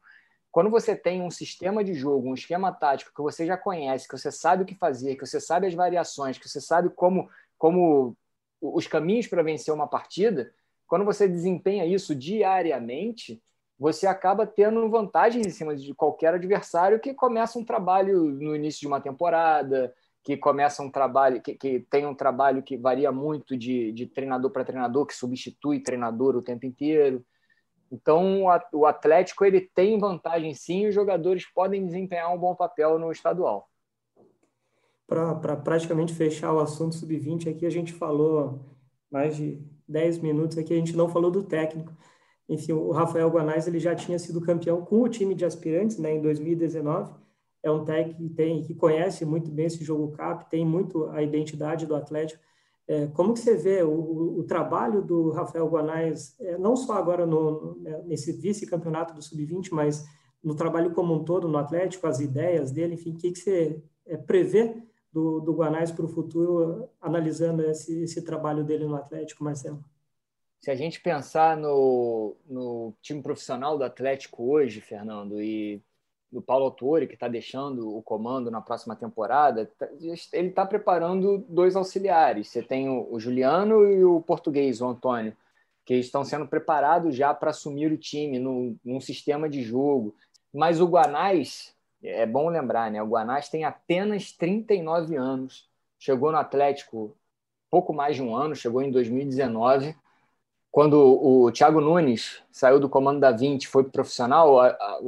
Quando 0.51 0.69
você 0.69 0.95
tem 0.95 1.21
um 1.21 1.31
sistema 1.31 1.83
de 1.83 1.95
jogo, 1.95 2.29
um 2.29 2.35
esquema 2.35 2.71
tático 2.71 3.11
que 3.11 3.21
você 3.23 3.43
já 3.45 3.57
conhece, 3.57 4.07
que 4.07 4.15
você 4.15 4.31
sabe 4.31 4.61
o 4.61 4.65
que 4.65 4.75
fazer, 4.75 5.15
que 5.15 5.25
você 5.25 5.41
sabe 5.41 5.65
as 5.65 5.73
variações, 5.73 6.37
que 6.37 6.47
você 6.47 6.61
sabe 6.61 6.91
como, 6.91 7.27
como 7.57 8.15
os 8.61 8.85
caminhos 8.85 9.25
para 9.25 9.41
vencer 9.41 9.73
uma 9.73 9.87
partida, 9.87 10.53
quando 10.85 11.05
você 11.05 11.27
desempenha 11.27 11.87
isso 11.87 12.13
diariamente, 12.13 13.41
você 13.83 14.07
acaba 14.07 14.47
tendo 14.47 14.89
vantagens 14.89 15.45
em 15.45 15.49
cima 15.49 15.75
de 15.75 15.93
qualquer 15.93 16.33
adversário 16.33 17.01
que 17.01 17.13
começa 17.13 17.59
um 17.59 17.65
trabalho 17.65 18.23
no 18.23 18.55
início 18.55 18.79
de 18.79 18.87
uma 18.87 19.01
temporada, 19.01 19.93
que 20.23 20.37
começa 20.37 20.81
um 20.81 20.89
trabalho, 20.89 21.41
que, 21.41 21.53
que 21.55 21.81
tem 21.91 22.05
um 22.05 22.15
trabalho 22.15 22.63
que 22.63 22.77
varia 22.77 23.11
muito 23.11 23.57
de, 23.57 23.91
de 23.91 24.07
treinador 24.07 24.51
para 24.51 24.63
treinador, 24.63 25.05
que 25.05 25.13
substitui 25.13 25.83
treinador 25.83 26.33
o 26.37 26.41
tempo 26.41 26.65
inteiro. 26.65 27.25
Então, 27.91 28.45
o 28.71 28.85
Atlético 28.85 29.43
ele 29.43 29.59
tem 29.59 29.99
vantagem 29.99 30.53
sim, 30.53 30.83
e 30.83 30.87
os 30.87 30.95
jogadores 30.95 31.45
podem 31.53 31.85
desempenhar 31.85 32.33
um 32.33 32.39
bom 32.39 32.55
papel 32.55 32.97
no 32.97 33.11
estadual. 33.11 33.67
Para 35.05 35.57
praticamente 35.57 36.13
fechar 36.13 36.53
o 36.53 36.61
assunto 36.61 36.95
sub-20, 36.95 37.51
aqui 37.51 37.65
a 37.65 37.69
gente 37.69 37.91
falou 37.91 38.61
mais 39.11 39.35
de 39.35 39.61
10 39.89 40.19
minutos, 40.19 40.57
aqui 40.57 40.73
a 40.73 40.77
gente 40.77 40.95
não 40.95 41.09
falou 41.09 41.29
do 41.29 41.43
técnico 41.43 41.91
enfim, 42.47 42.73
o 42.73 42.91
Rafael 42.91 43.29
Guanais 43.29 43.67
ele 43.67 43.79
já 43.79 43.95
tinha 43.95 44.19
sido 44.19 44.41
campeão 44.41 44.83
com 44.83 45.01
o 45.01 45.09
time 45.09 45.33
de 45.33 45.45
aspirantes 45.45 45.97
né, 45.97 46.15
em 46.15 46.21
2019. 46.21 47.13
É 47.61 47.71
um 47.71 47.85
técnico 47.85 48.21
que, 48.21 48.29
tem, 48.29 48.61
que 48.61 48.73
conhece 48.73 49.23
muito 49.23 49.49
bem 49.49 49.67
esse 49.67 49.83
jogo 49.83 50.11
CAP, 50.11 50.49
tem 50.49 50.65
muito 50.65 51.05
a 51.09 51.23
identidade 51.23 51.85
do 51.85 51.95
Atlético. 51.95 52.41
É, 52.85 53.07
como 53.07 53.33
que 53.33 53.39
você 53.39 53.55
vê 53.55 53.81
o, 53.81 54.39
o 54.39 54.43
trabalho 54.43 55.01
do 55.01 55.29
Rafael 55.29 55.69
Guanais, 55.69 56.35
é, 56.41 56.57
não 56.57 56.75
só 56.75 56.93
agora 56.93 57.25
no, 57.25 57.77
né, 57.79 58.03
nesse 58.05 58.33
vice-campeonato 58.33 59.13
do 59.13 59.21
Sub-20, 59.21 59.69
mas 59.71 60.05
no 60.43 60.53
trabalho 60.53 60.91
como 60.91 61.13
um 61.13 61.23
todo 61.23 61.47
no 61.47 61.57
Atlético, 61.57 62.05
as 62.05 62.19
ideias 62.19 62.71
dele, 62.71 62.95
enfim, 62.95 63.11
o 63.11 63.17
que, 63.17 63.31
que 63.31 63.39
você 63.39 63.81
é, 64.05 64.17
prevê 64.17 64.83
do, 65.13 65.39
do 65.39 65.53
Guanais 65.53 65.91
para 65.91 66.03
o 66.03 66.09
futuro, 66.09 66.89
analisando 66.99 67.63
esse, 67.63 68.03
esse 68.03 68.21
trabalho 68.21 68.65
dele 68.65 68.85
no 68.85 68.95
Atlético, 68.95 69.43
Marcelo? 69.43 69.81
Se 70.63 70.71
a 70.71 70.75
gente 70.75 71.01
pensar 71.01 71.57
no, 71.57 72.37
no 72.47 72.93
time 73.01 73.21
profissional 73.21 73.77
do 73.77 73.83
Atlético 73.83 74.49
hoje, 74.49 74.79
Fernando, 74.79 75.41
e 75.41 75.81
do 76.31 76.41
Paulo 76.41 76.63
Autori, 76.63 77.05
que 77.05 77.15
está 77.15 77.27
deixando 77.27 77.93
o 77.93 78.01
comando 78.01 78.49
na 78.49 78.61
próxima 78.61 78.95
temporada, 78.95 79.69
tá, 79.77 79.89
ele 80.31 80.47
está 80.47 80.65
preparando 80.65 81.39
dois 81.49 81.75
auxiliares. 81.75 82.47
Você 82.47 82.63
tem 82.63 82.87
o, 82.87 83.19
Juliano 83.19 83.85
e 83.91 84.05
o 84.05 84.21
português, 84.21 84.79
o 84.79 84.87
Antônio, 84.87 85.35
que 85.83 85.95
estão 85.95 86.23
sendo 86.23 86.47
preparados 86.47 87.13
já 87.13 87.33
para 87.33 87.49
assumir 87.49 87.91
o 87.91 87.97
time 87.97 88.39
num, 88.39 88.77
num 88.85 89.01
sistema 89.01 89.49
de 89.49 89.61
jogo. 89.63 90.15
Mas 90.53 90.79
o 90.79 90.87
Guanás, 90.87 91.75
é 92.01 92.25
bom 92.25 92.47
lembrar, 92.47 92.89
né? 92.89 93.03
O 93.03 93.07
Guanás 93.07 93.49
tem 93.49 93.65
apenas 93.65 94.31
39 94.31 95.17
anos, 95.17 95.69
chegou 95.99 96.31
no 96.31 96.37
Atlético 96.37 97.13
pouco 97.69 97.91
mais 97.91 98.15
de 98.15 98.23
um 98.23 98.33
ano, 98.33 98.55
chegou 98.55 98.81
em 98.81 98.91
2019 98.91 99.93
quando 100.73 100.95
o 100.95 101.51
Thiago 101.51 101.79
Nunes 101.79 102.41
saiu 102.51 102.79
do 102.79 102.89
comando 102.89 103.19
da 103.19 103.31
20 103.31 103.67
foi 103.67 103.83
profissional, 103.83 104.59
a, 104.59 104.69
a, 104.69 104.99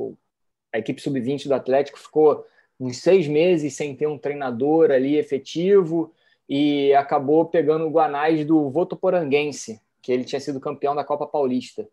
a 0.72 0.78
equipe 0.78 1.02
sub-20 1.02 1.48
do 1.48 1.56
Atlético 1.56 1.98
ficou 1.98 2.46
uns 2.80 2.98
seis 2.98 3.28
meses 3.28 3.74
sem 3.74 3.96
ter 3.96 4.06
um 4.06 4.16
treinador 4.16 4.92
ali 4.92 5.18
efetivo 5.18 6.14
e 6.48 6.94
acabou 6.94 7.48
pegando 7.48 7.88
o 7.88 7.90
Guanais 7.90 8.46
do 8.46 8.70
Votoporanguense, 8.70 9.82
que 10.04 10.12
ele 10.12 10.24
tinha 10.24 10.40
sido 10.40 10.60
campeão 10.60 10.94
da 10.94 11.04
Copa 11.04 11.26
Paulista. 11.26 11.90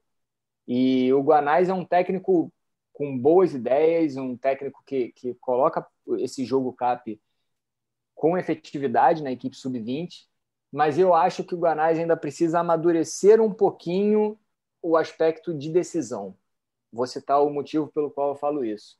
E 0.68 1.10
o 1.14 1.22
Guanais 1.22 1.70
é 1.70 1.72
um 1.72 1.82
técnico 1.84 2.52
com 2.92 3.16
boas 3.16 3.54
ideias, 3.54 4.18
um 4.18 4.36
técnico 4.36 4.82
que, 4.84 5.12
que 5.12 5.32
coloca 5.36 5.86
esse 6.18 6.44
jogo 6.44 6.74
CAP 6.74 7.18
com 8.14 8.36
efetividade 8.36 9.22
na 9.22 9.32
equipe 9.32 9.56
sub-20 9.56 10.30
mas 10.72 10.98
eu 10.98 11.14
acho 11.14 11.44
que 11.44 11.54
o 11.54 11.58
Guanais 11.58 11.98
ainda 11.98 12.16
precisa 12.16 12.60
amadurecer 12.60 13.42
um 13.42 13.52
pouquinho 13.52 14.38
o 14.80 14.96
aspecto 14.96 15.52
de 15.52 15.70
decisão. 15.70 16.34
Vou 16.90 17.06
citar 17.06 17.42
o 17.44 17.50
motivo 17.50 17.88
pelo 17.88 18.10
qual 18.10 18.30
eu 18.30 18.34
falo 18.34 18.64
isso. 18.64 18.98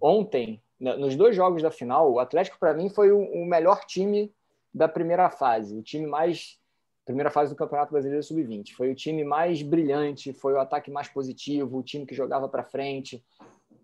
Ontem, 0.00 0.62
nos 0.78 1.16
dois 1.16 1.34
jogos 1.34 1.62
da 1.62 1.70
final, 1.70 2.12
o 2.12 2.20
Atlético, 2.20 2.58
para 2.58 2.72
mim, 2.72 2.88
foi 2.88 3.10
o 3.10 3.44
melhor 3.44 3.84
time 3.84 4.32
da 4.72 4.86
primeira 4.86 5.28
fase, 5.28 5.76
o 5.76 5.82
time 5.82 6.06
mais. 6.06 6.56
Primeira 7.04 7.30
fase 7.30 7.54
do 7.54 7.56
Campeonato 7.56 7.90
Brasileiro 7.90 8.22
Sub-20. 8.22 8.74
Foi 8.74 8.90
o 8.90 8.94
time 8.94 9.24
mais 9.24 9.62
brilhante, 9.62 10.32
foi 10.34 10.52
o 10.52 10.60
ataque 10.60 10.90
mais 10.90 11.08
positivo, 11.08 11.78
o 11.78 11.82
time 11.82 12.04
que 12.04 12.14
jogava 12.14 12.46
para 12.50 12.62
frente. 12.62 13.24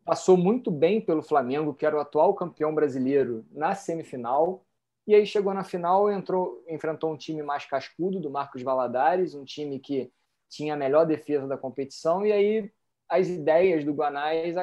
Passou 0.05 0.37
muito 0.37 0.71
bem 0.71 1.01
pelo 1.01 1.23
Flamengo, 1.23 1.73
que 1.73 1.87
era 1.87 1.97
o 1.97 2.01
atual 2.01 2.35
campeão 2.35 2.75
brasileiro, 2.75 3.43
na 3.51 3.75
semifinal 3.75 4.64
e 5.07 5.15
aí 5.15 5.27
chegou 5.27 5.53
na 5.53 5.65
final, 5.65 6.11
entrou, 6.11 6.65
enfrentou 6.69 7.13
um 7.13 7.17
time 7.17 7.43
mais 7.43 7.67
cascudo 7.67 8.21
do 8.21 8.31
Marcos 8.31 8.63
Valadares, 8.63 9.35
um 9.35 9.45
time 9.45 9.79
que 9.79 10.11
tinha 10.49 10.75
a 10.75 10.77
melhor 10.77 11.05
defesa 11.05 11.47
da 11.47 11.59
competição, 11.59 12.25
e 12.25 12.33
aí 12.33 12.73
as 13.09 13.29
ideias 13.29 13.85
do 13.85 13.93
Guanais 13.93 14.55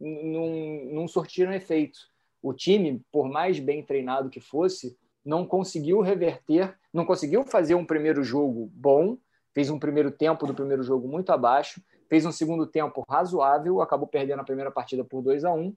não, 0.00 0.48
não 0.92 1.08
sortiram 1.08 1.52
efeito. 1.52 1.98
O 2.42 2.54
time, 2.54 3.04
por 3.12 3.28
mais 3.28 3.58
bem 3.58 3.82
treinado 3.82 4.30
que 4.30 4.40
fosse, 4.40 4.96
não 5.24 5.46
conseguiu 5.46 6.00
reverter, 6.00 6.78
não 6.92 7.04
conseguiu 7.04 7.44
fazer 7.44 7.74
um 7.74 7.84
primeiro 7.84 8.22
jogo 8.22 8.70
bom, 8.72 9.18
fez 9.52 9.68
um 9.68 9.78
primeiro 9.78 10.10
tempo 10.10 10.46
do 10.46 10.54
primeiro 10.54 10.82
jogo 10.82 11.08
muito 11.08 11.30
abaixo, 11.30 11.82
fez 12.08 12.24
um 12.24 12.32
segundo 12.32 12.66
tempo 12.66 13.04
razoável, 13.08 13.80
acabou 13.80 14.06
perdendo 14.06 14.40
a 14.40 14.44
primeira 14.44 14.70
partida 14.70 15.04
por 15.04 15.20
2 15.22 15.44
a 15.44 15.52
1 15.52 15.74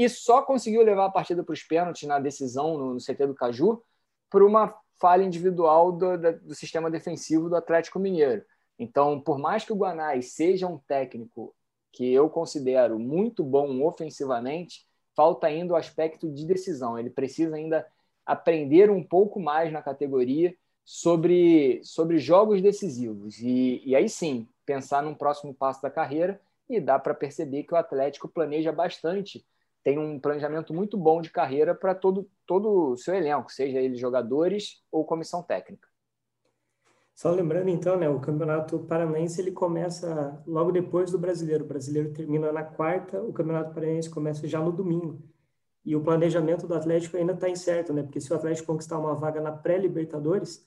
e 0.00 0.08
só 0.08 0.40
conseguiu 0.40 0.82
levar 0.82 1.04
a 1.04 1.10
partida 1.10 1.44
para 1.44 1.52
os 1.52 1.62
pênaltis 1.62 2.08
na 2.08 2.18
decisão 2.18 2.78
no, 2.78 2.94
no, 2.94 3.00
CT 3.00 3.26
do 3.26 3.34
Caju 3.34 3.82
por 4.30 4.42
uma 4.42 4.74
falha 4.98 5.22
individual 5.22 5.92
do, 5.92 6.16
do, 6.16 6.54
sistema 6.54 6.90
defensivo 6.90 7.50
do 7.50 7.56
Atlético 7.56 7.98
Mineiro. 7.98 8.42
Então, 8.78 9.20
por 9.20 9.38
mais 9.38 9.62
que 9.62 9.74
o 9.74 9.76
Guanais 9.76 10.32
seja 10.32 10.66
um 10.66 10.78
técnico 10.78 11.54
que 11.92 12.10
eu 12.10 12.30
considero 12.30 12.98
muito 12.98 13.44
bom 13.44 13.82
ofensivamente, 13.82 14.86
falta 15.14 15.48
ainda 15.48 15.74
o 15.74 15.76
aspecto 15.76 16.30
de 16.30 16.46
decisão. 16.46 16.98
Ele 16.98 17.10
precisa 17.10 17.56
ainda 17.56 17.86
aprender 18.24 18.90
um 18.90 19.04
pouco 19.04 19.38
mais 19.38 19.70
na 19.70 19.82
categoria 19.82 20.54
sobre, 20.82 21.82
sobre 21.84 22.18
jogos 22.18 22.62
decisivos. 22.62 23.38
E, 23.38 23.82
e 23.84 23.94
aí 23.94 24.08
sim, 24.08 24.48
pensar 24.64 25.02
num 25.02 25.14
próximo 25.14 25.52
passo 25.52 25.82
da 25.82 25.90
carreira 25.90 26.40
e 26.70 26.80
dá 26.80 26.98
para 26.98 27.12
perceber 27.12 27.64
que 27.64 27.74
o 27.74 27.76
Atlético 27.76 28.28
planeja 28.28 28.72
bastante 28.72 29.44
tem 29.82 29.98
um 29.98 30.18
planejamento 30.18 30.74
muito 30.74 30.96
bom 30.96 31.20
de 31.20 31.30
carreira 31.30 31.74
para 31.74 31.94
todo, 31.94 32.28
todo 32.46 32.92
o 32.92 32.96
seu 32.96 33.14
elenco, 33.14 33.50
seja 33.50 33.78
eles 33.78 33.98
jogadores 33.98 34.82
ou 34.90 35.04
comissão 35.04 35.42
técnica. 35.42 35.88
Só 37.14 37.30
lembrando 37.30 37.68
então, 37.68 37.98
né, 37.98 38.08
o 38.08 38.18
Campeonato 38.18 38.78
Paranaense 38.78 39.40
ele 39.40 39.52
começa 39.52 40.42
logo 40.46 40.72
depois 40.72 41.10
do 41.10 41.18
Brasileiro. 41.18 41.64
O 41.64 41.68
Brasileiro 41.68 42.12
termina 42.12 42.50
na 42.50 42.62
quarta, 42.62 43.20
o 43.22 43.32
Campeonato 43.32 43.74
Paranaense 43.74 44.08
começa 44.08 44.48
já 44.48 44.58
no 44.58 44.72
domingo. 44.72 45.22
E 45.84 45.94
o 45.94 46.02
planejamento 46.02 46.66
do 46.66 46.74
Atlético 46.74 47.16
ainda 47.16 47.32
está 47.32 47.48
incerto, 47.48 47.92
né? 47.92 48.02
Porque 48.02 48.20
se 48.20 48.32
o 48.32 48.36
Atlético 48.36 48.68
conquistar 48.68 48.98
uma 48.98 49.14
vaga 49.14 49.40
na 49.40 49.52
pré-Libertadores, 49.52 50.66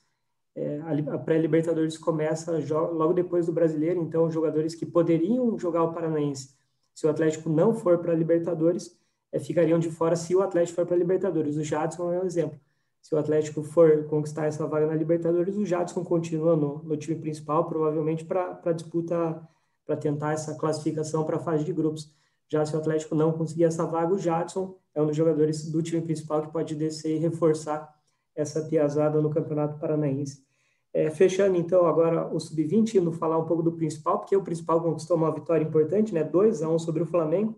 é, 0.54 0.80
a, 0.80 1.18
pré-Libertadores 1.18 1.98
começa 1.98 2.52
logo 2.70 3.12
depois 3.12 3.46
do 3.46 3.52
Brasileiro. 3.52 4.00
Então, 4.00 4.30
jogadores 4.30 4.74
que 4.74 4.86
poderiam 4.86 5.58
jogar 5.58 5.82
o 5.82 5.92
Paranaense, 5.92 6.54
se 6.94 7.06
o 7.06 7.10
Atlético 7.10 7.48
não 7.48 7.74
for 7.74 7.98
para 7.98 8.12
a 8.12 8.16
Libertadores, 8.16 8.96
ficariam 9.38 9.78
de 9.78 9.90
fora 9.90 10.16
se 10.16 10.34
o 10.34 10.42
Atlético 10.42 10.76
for 10.76 10.86
para 10.86 10.96
a 10.96 10.98
Libertadores. 10.98 11.56
O 11.56 11.64
Jadson 11.64 12.12
é 12.12 12.20
um 12.20 12.26
exemplo 12.26 12.58
se 13.04 13.14
o 13.14 13.18
Atlético 13.18 13.62
for 13.62 14.04
conquistar 14.04 14.46
essa 14.46 14.66
vaga 14.66 14.86
na 14.86 14.94
Libertadores, 14.94 15.56
o 15.56 15.66
Jadson 15.66 16.02
continua 16.02 16.56
no, 16.56 16.82
no 16.82 16.96
time 16.96 17.20
principal, 17.20 17.66
provavelmente 17.66 18.24
para 18.24 18.72
disputa, 18.72 19.46
para 19.84 19.94
tentar 19.94 20.32
essa 20.32 20.54
classificação 20.54 21.22
para 21.22 21.36
a 21.36 21.38
fase 21.38 21.64
de 21.64 21.72
grupos. 21.74 22.10
Já 22.48 22.64
se 22.64 22.74
o 22.74 22.78
Atlético 22.78 23.14
não 23.14 23.30
conseguir 23.30 23.64
essa 23.64 23.84
vaga, 23.84 24.14
o 24.14 24.18
Jadson 24.18 24.74
é 24.94 25.02
um 25.02 25.06
dos 25.06 25.14
jogadores 25.14 25.70
do 25.70 25.82
time 25.82 26.00
principal 26.00 26.40
que 26.40 26.50
pode 26.50 26.74
descer 26.74 27.14
e 27.14 27.18
reforçar 27.18 27.94
essa 28.34 28.62
piazada 28.62 29.20
no 29.20 29.28
Campeonato 29.28 29.78
Paranaense. 29.78 30.42
É, 30.90 31.10
fechando 31.10 31.58
então 31.58 31.84
agora 31.84 32.26
o 32.34 32.40
sub-20, 32.40 32.94
indo 32.94 33.12
falar 33.12 33.36
um 33.36 33.44
pouco 33.44 33.62
do 33.62 33.72
principal, 33.72 34.20
porque 34.20 34.34
o 34.34 34.42
principal 34.42 34.80
conquistou 34.80 35.18
uma 35.18 35.30
vitória 35.30 35.62
importante, 35.62 36.14
né? 36.14 36.24
2 36.24 36.62
a 36.62 36.70
1 36.70 36.78
sobre 36.78 37.02
o 37.02 37.06
Flamengo, 37.06 37.54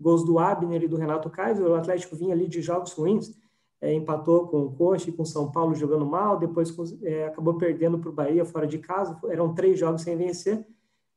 gols 0.00 0.24
do 0.24 0.38
Abner 0.38 0.82
e 0.82 0.88
do 0.88 0.96
Renato 0.96 1.28
Kaiser. 1.28 1.66
O 1.66 1.74
Atlético 1.74 2.16
vinha 2.16 2.34
ali 2.34 2.46
de 2.46 2.60
jogos 2.62 2.92
ruins, 2.92 3.34
é, 3.80 3.92
empatou 3.92 4.46
com 4.48 4.62
o 4.62 4.72
Coxa 4.72 5.10
e 5.10 5.12
com 5.12 5.22
o 5.22 5.26
São 5.26 5.50
Paulo 5.50 5.74
jogando 5.74 6.04
mal, 6.04 6.38
depois 6.38 6.74
é, 7.02 7.26
acabou 7.26 7.54
perdendo 7.54 7.98
para 7.98 8.10
o 8.10 8.12
Bahia 8.12 8.44
fora 8.44 8.66
de 8.66 8.78
casa, 8.78 9.18
eram 9.28 9.54
três 9.54 9.78
jogos 9.78 10.02
sem 10.02 10.16
vencer. 10.16 10.66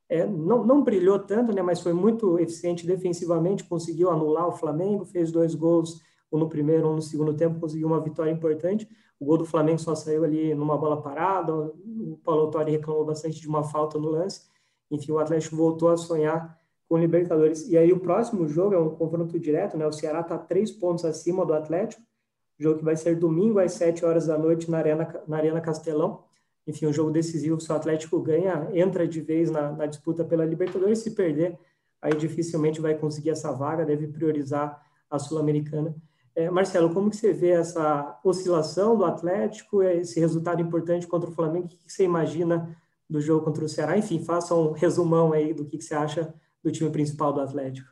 É, 0.08 0.26
não, 0.28 0.65
não 0.65 0.84
brilhou 0.84 1.17
tanto, 1.20 1.54
né, 1.54 1.62
mas 1.62 1.80
foi 1.80 1.94
muito 1.94 2.38
eficiente 2.38 2.86
defensivamente, 2.86 3.63
conseguiu 3.63 4.10
anular 4.10 4.48
o 4.48 4.52
Flamengo, 4.52 5.06
fez 5.06 5.32
dois 5.32 5.56
gols, 5.56 6.02
um 6.32 6.38
no 6.38 6.50
primeiro, 6.50 6.89
um 6.89 6.96
no 6.96 7.02
segundo 7.02 7.34
tempo, 7.34 7.60
conseguiu 7.60 7.88
uma 7.88 8.00
vitória 8.02 8.30
importante. 8.30 8.88
O 9.20 9.26
gol 9.26 9.38
do 9.38 9.46
Flamengo 9.46 9.80
só 9.80 9.96
saiu 9.96 10.24
ali 10.24 10.54
numa 10.54 10.78
bola 10.78 11.02
parada, 11.02 11.56
o 11.56 12.20
Paulo 12.24 12.41
Autori 12.41 12.72
reclamou 12.72 13.06
bastante 13.06 13.39
de 13.39 13.48
uma 13.48 13.63
falta 13.63 13.98
no 13.98 14.10
lance. 14.10 14.41
Enfim, 14.89 15.12
o 15.13 15.20
Atlético 15.20 15.56
voltou 15.56 15.89
a 15.89 15.98
sonhar 15.98 16.58
com 16.91 16.97
Libertadores. 16.97 17.69
E 17.69 17.77
aí 17.77 17.93
o 17.93 18.01
próximo 18.01 18.49
jogo 18.49 18.75
é 18.75 18.77
um 18.77 18.89
confronto 18.89 19.39
direto, 19.39 19.77
né? 19.77 19.88
O 19.88 19.93
Ceará 19.93 20.19
está 20.19 20.38
três 20.38 20.73
pontos 20.73 21.06
acima 21.06 21.45
do 21.45 21.54
Atlético, 21.54 22.01
jogo 22.60 22.80
que 22.80 22.84
vai 22.84 22.97
ser 22.97 23.15
domingo 23.15 23.60
às 23.60 23.71
7 23.71 24.04
horas 24.04 24.27
da 24.27 24.38
noite 24.38 24.69
na 24.69 24.80
Arena, 24.80 25.23
na 25.25 25.38
Arena 25.38 25.62
Castelão. 25.62 26.25
Enfim, 26.67 26.88
um 26.88 26.91
jogo 26.91 27.10
decisivo. 27.10 27.62
Se 27.62 27.71
o 27.71 27.75
Atlético 27.75 28.19
ganha, 28.19 28.67
entra 28.73 29.08
de 29.08 29.21
vez 29.21 29.49
na, 29.49 29.71
na 29.71 29.86
disputa 29.86 30.25
pela 30.25 30.43
Libertadores. 30.43 30.99
Se 30.99 31.12
perder, 31.12 31.58
aí 32.01 32.13
dificilmente 32.13 32.82
vai 32.82 32.93
conseguir 32.93 33.30
essa 33.30 33.54
vaga, 33.54 33.86
deve 33.86 34.10
priorizar 34.10 34.86
a 35.10 35.17
Sul-Americana. 35.17 35.95
É, 36.36 36.49
Marcelo, 36.49 36.93
como 36.93 37.10
que 37.10 37.15
você 37.15 37.32
vê 37.32 37.51
essa 37.51 38.19
oscilação 38.21 38.97
do 38.97 39.06
Atlético, 39.06 39.82
esse 39.82 40.19
resultado 40.19 40.62
importante 40.62 41.08
contra 41.08 41.30
o 41.30 41.34
Flamengo? 41.34 41.67
O 41.67 41.69
que 41.69 41.77
você 41.88 42.04
imagina 42.04 42.77
do 43.10 43.21
jogo 43.21 43.45
contra 43.45 43.63
o 43.63 43.69
Ceará? 43.69 43.97
Enfim, 43.97 44.21
faça 44.21 44.54
um 44.54 44.73
resumão 44.73 45.32
aí 45.32 45.54
do 45.54 45.63
que 45.63 45.82
você 45.82 45.95
acha 45.95 46.34
do 46.63 46.71
time 46.71 46.91
principal 46.91 47.34
do 47.34 47.41
Atlético 47.41 47.91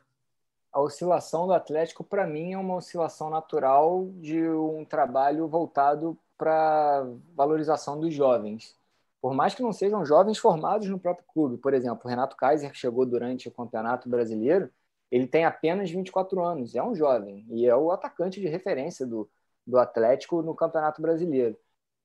a 0.72 0.80
oscilação 0.80 1.46
do 1.46 1.52
Atlético, 1.52 2.04
para 2.04 2.26
mim, 2.26 2.52
é 2.52 2.58
uma 2.58 2.76
oscilação 2.76 3.28
natural 3.28 4.08
de 4.14 4.48
um 4.48 4.84
trabalho 4.84 5.48
voltado 5.48 6.16
para 6.38 7.06
valorização 7.34 7.98
dos 7.98 8.14
jovens. 8.14 8.76
Por 9.20 9.34
mais 9.34 9.54
que 9.54 9.62
não 9.62 9.72
sejam 9.72 10.04
jovens 10.04 10.38
formados 10.38 10.88
no 10.88 10.98
próprio 10.98 11.26
clube. 11.32 11.58
Por 11.58 11.74
exemplo, 11.74 12.00
o 12.04 12.08
Renato 12.08 12.36
Kaiser, 12.36 12.70
que 12.70 12.78
chegou 12.78 13.04
durante 13.04 13.48
o 13.48 13.52
Campeonato 13.52 14.08
Brasileiro, 14.08 14.70
ele 15.10 15.26
tem 15.26 15.44
apenas 15.44 15.90
24 15.90 16.42
anos, 16.42 16.74
é 16.74 16.82
um 16.82 16.94
jovem 16.94 17.44
e 17.50 17.66
é 17.66 17.74
o 17.74 17.90
atacante 17.90 18.40
de 18.40 18.48
referência 18.48 19.04
do, 19.04 19.28
do 19.66 19.76
Atlético 19.76 20.40
no 20.40 20.54
Campeonato 20.54 21.02
Brasileiro. 21.02 21.58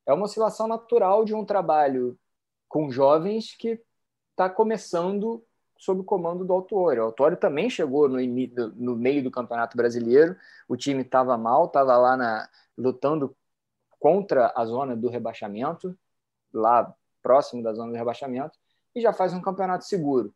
É 0.06 0.14
uma 0.14 0.26
oscilação 0.26 0.68
natural 0.68 1.24
de 1.24 1.34
um 1.34 1.46
trabalho 1.46 2.18
com 2.68 2.90
jovens 2.90 3.56
que 3.56 3.80
está 4.32 4.50
começando 4.50 5.44
sob 5.78 6.02
o 6.02 6.04
comando 6.04 6.46
do 6.46 6.54
Autório. 6.54 7.04
O 7.04 7.06
Autório 7.06 7.38
também 7.38 7.70
chegou 7.70 8.08
no, 8.08 8.18
no 8.76 8.96
meio 8.96 9.24
do 9.24 9.32
Campeonato 9.32 9.76
Brasileiro, 9.76 10.36
o 10.68 10.76
time 10.76 11.02
estava 11.02 11.38
mal, 11.38 11.66
estava 11.66 11.98
lá 11.98 12.18
na, 12.18 12.50
lutando 12.78 13.36
contra 14.00 14.52
a 14.56 14.66
zona 14.66 14.96
do 14.96 15.10
rebaixamento, 15.10 15.98
lá 16.54 16.94
próximo 17.22 17.64
da 17.64 17.74
zona 17.74 17.92
do 17.92 17.98
rebaixamento, 17.98 18.58
e 18.94 19.02
já 19.02 19.12
faz 19.12 19.34
um 19.34 19.42
campeonato 19.42 19.86
seguro. 19.86 20.34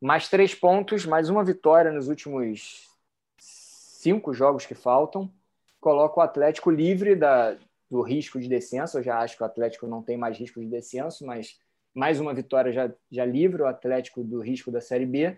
Mais 0.00 0.28
três 0.28 0.54
pontos, 0.54 1.06
mais 1.06 1.28
uma 1.30 1.42
vitória 1.42 1.90
nos 1.90 2.08
últimos 2.08 2.90
cinco 3.38 4.32
jogos 4.34 4.66
que 4.66 4.74
faltam, 4.74 5.32
coloca 5.80 6.20
o 6.20 6.22
Atlético 6.22 6.70
livre 6.70 7.16
da, 7.16 7.56
do 7.90 8.02
risco 8.02 8.38
de 8.38 8.48
descenso. 8.48 8.98
Eu 8.98 9.02
já 9.02 9.18
acho 9.18 9.36
que 9.36 9.42
o 9.42 9.46
Atlético 9.46 9.86
não 9.86 10.02
tem 10.02 10.16
mais 10.16 10.38
risco 10.38 10.60
de 10.60 10.66
descenso, 10.66 11.24
mas 11.24 11.58
mais 11.96 12.20
uma 12.20 12.34
vitória 12.34 12.70
já, 12.70 12.92
já 13.10 13.24
livra 13.24 13.64
o 13.64 13.66
Atlético 13.66 14.22
do 14.22 14.40
risco 14.40 14.70
da 14.70 14.82
Série 14.82 15.06
B. 15.06 15.34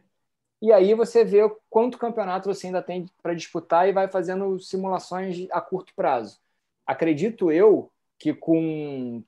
E 0.61 0.73
aí 0.73 0.93
você 0.93 1.25
vê 1.25 1.39
quanto 1.71 1.97
campeonato 1.97 2.53
você 2.53 2.67
ainda 2.67 2.83
tem 2.83 3.07
para 3.23 3.33
disputar 3.33 3.89
e 3.89 3.93
vai 3.93 4.09
fazendo 4.09 4.59
simulações 4.59 5.47
a 5.53 5.61
curto 5.61 5.95
prazo. 5.95 6.41
Acredito 6.85 7.53
eu 7.53 7.93
que 8.19 8.35
com 8.35 9.23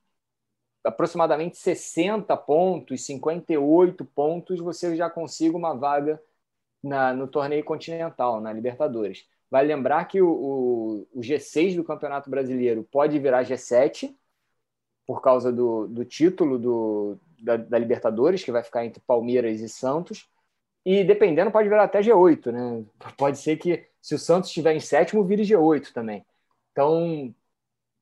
aproximadamente 0.83 1.57
60 1.57 2.35
pontos, 2.35 3.05
58 3.05 4.03
pontos, 4.03 4.59
você 4.59 4.93
já 4.97 5.09
consiga 5.09 5.55
uma 5.55 5.73
vaga 5.73 6.21
na, 6.83 7.13
no 7.13 7.27
torneio 7.27 7.63
continental, 7.63 8.41
na 8.41 8.51
Libertadores. 8.51 9.25
Vai 9.49 9.65
lembrar 9.65 10.03
que 10.05 10.21
o, 10.21 10.29
o, 10.29 11.07
o 11.13 11.21
G6 11.21 11.77
do 11.77 11.83
Campeonato 11.83 12.29
Brasileiro 12.29 12.83
pode 12.91 13.17
virar 13.19 13.45
G7, 13.45 14.13
por 15.11 15.21
causa 15.21 15.51
do, 15.51 15.87
do 15.87 16.05
título 16.05 16.57
do, 16.57 17.17
da, 17.37 17.57
da, 17.57 17.77
Libertadores, 17.77 18.45
que 18.45 18.51
vai 18.51 18.63
ficar 18.63 18.85
entre 18.85 19.03
Palmeiras 19.05 19.59
e 19.59 19.67
Santos. 19.67 20.29
E 20.85 21.03
dependendo, 21.03 21.51
pode 21.51 21.67
virar 21.67 21.83
até 21.83 21.99
G8, 21.99 22.49
né? 22.49 22.85
Pode 23.17 23.37
ser 23.37 23.57
que, 23.57 23.85
se 24.01 24.15
o 24.15 24.17
Santos 24.17 24.49
estiver 24.49 24.73
em 24.73 24.79
sétimo, 24.79 25.25
vire 25.25 25.43
G8 25.43 25.91
também. 25.91 26.25
Então, 26.71 27.35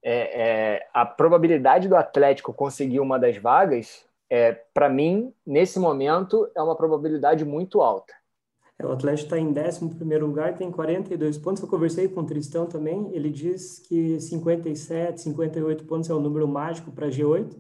é, 0.03 0.41
é, 0.75 0.87
a 0.93 1.03
probabilidade 1.03 1.87
do 1.87 1.95
Atlético 1.95 2.53
conseguir 2.53 2.99
uma 2.99 3.17
das 3.17 3.37
vagas, 3.37 4.05
é, 4.29 4.51
para 4.71 4.87
mim, 4.87 5.33
nesse 5.43 5.79
momento, 5.79 6.47
é 6.55 6.61
uma 6.61 6.75
probabilidade 6.75 7.43
muito 7.43 7.81
alta. 7.81 8.13
É, 8.79 8.85
o 8.85 8.91
Atlético 8.93 9.25
está 9.25 9.37
em 9.37 9.49
11 9.49 10.17
lugar, 10.19 10.55
tem 10.57 10.71
42 10.71 11.37
pontos. 11.37 11.61
Eu 11.61 11.67
conversei 11.67 12.07
com 12.07 12.21
o 12.21 12.25
Tristão 12.25 12.65
também. 12.65 13.13
Ele 13.13 13.29
diz 13.29 13.79
que 13.79 14.19
57, 14.19 15.21
58 15.21 15.83
pontos 15.83 16.09
é 16.09 16.13
o 16.13 16.19
número 16.19 16.47
mágico 16.47 16.89
para 16.91 17.09
G8. 17.09 17.55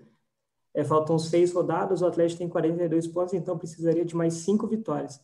É, 0.73 0.83
faltam 0.83 1.19
seis 1.19 1.51
rodadas, 1.51 2.01
o 2.01 2.05
Atlético 2.05 2.39
tem 2.39 2.47
42 2.47 3.07
pontos, 3.07 3.33
então 3.33 3.57
precisaria 3.57 4.05
de 4.05 4.15
mais 4.15 4.35
cinco 4.35 4.67
vitórias. 4.67 5.19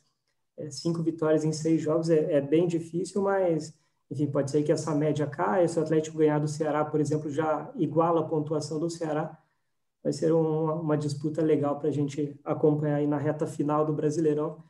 É, 0.58 0.70
cinco 0.70 1.02
vitórias 1.02 1.46
em 1.46 1.52
seis 1.52 1.82
jogos 1.82 2.10
é, 2.10 2.34
é, 2.34 2.42
bem 2.42 2.68
difícil, 2.68 3.22
mas 3.22 3.74
enfim, 4.10 4.28
pode 4.28 4.52
ser 4.52 4.64
que 4.64 4.72
essa 4.72 4.94
média 4.94 5.26
caia. 5.28 5.68
Se 5.68 5.80
o 5.80 5.82
Atlético 5.82 6.18
ganhar 6.18 6.40
do 6.40 6.48
Ceará, 6.48 6.84
por 6.84 7.00
exemplo, 7.00 7.30
já 7.30 7.72
iguala 7.76 8.22
a 8.22 8.24
pontuação 8.24 8.80
do 8.80 8.90
Ceará. 8.90 9.38
Vai 10.04 10.14
ser 10.14 10.32
uma, 10.34 10.76
uma 10.76 10.98
disputa 10.98 11.42
legal 11.42 11.80
para 11.80 11.90
a 11.90 11.92
gente 11.92 12.40
acompanhar 12.44 12.98
aí 12.98 13.08
na 13.08 13.18
reta 13.18 13.48
final 13.48 13.86
do 13.86 13.94
Brasileirão 13.94 14.64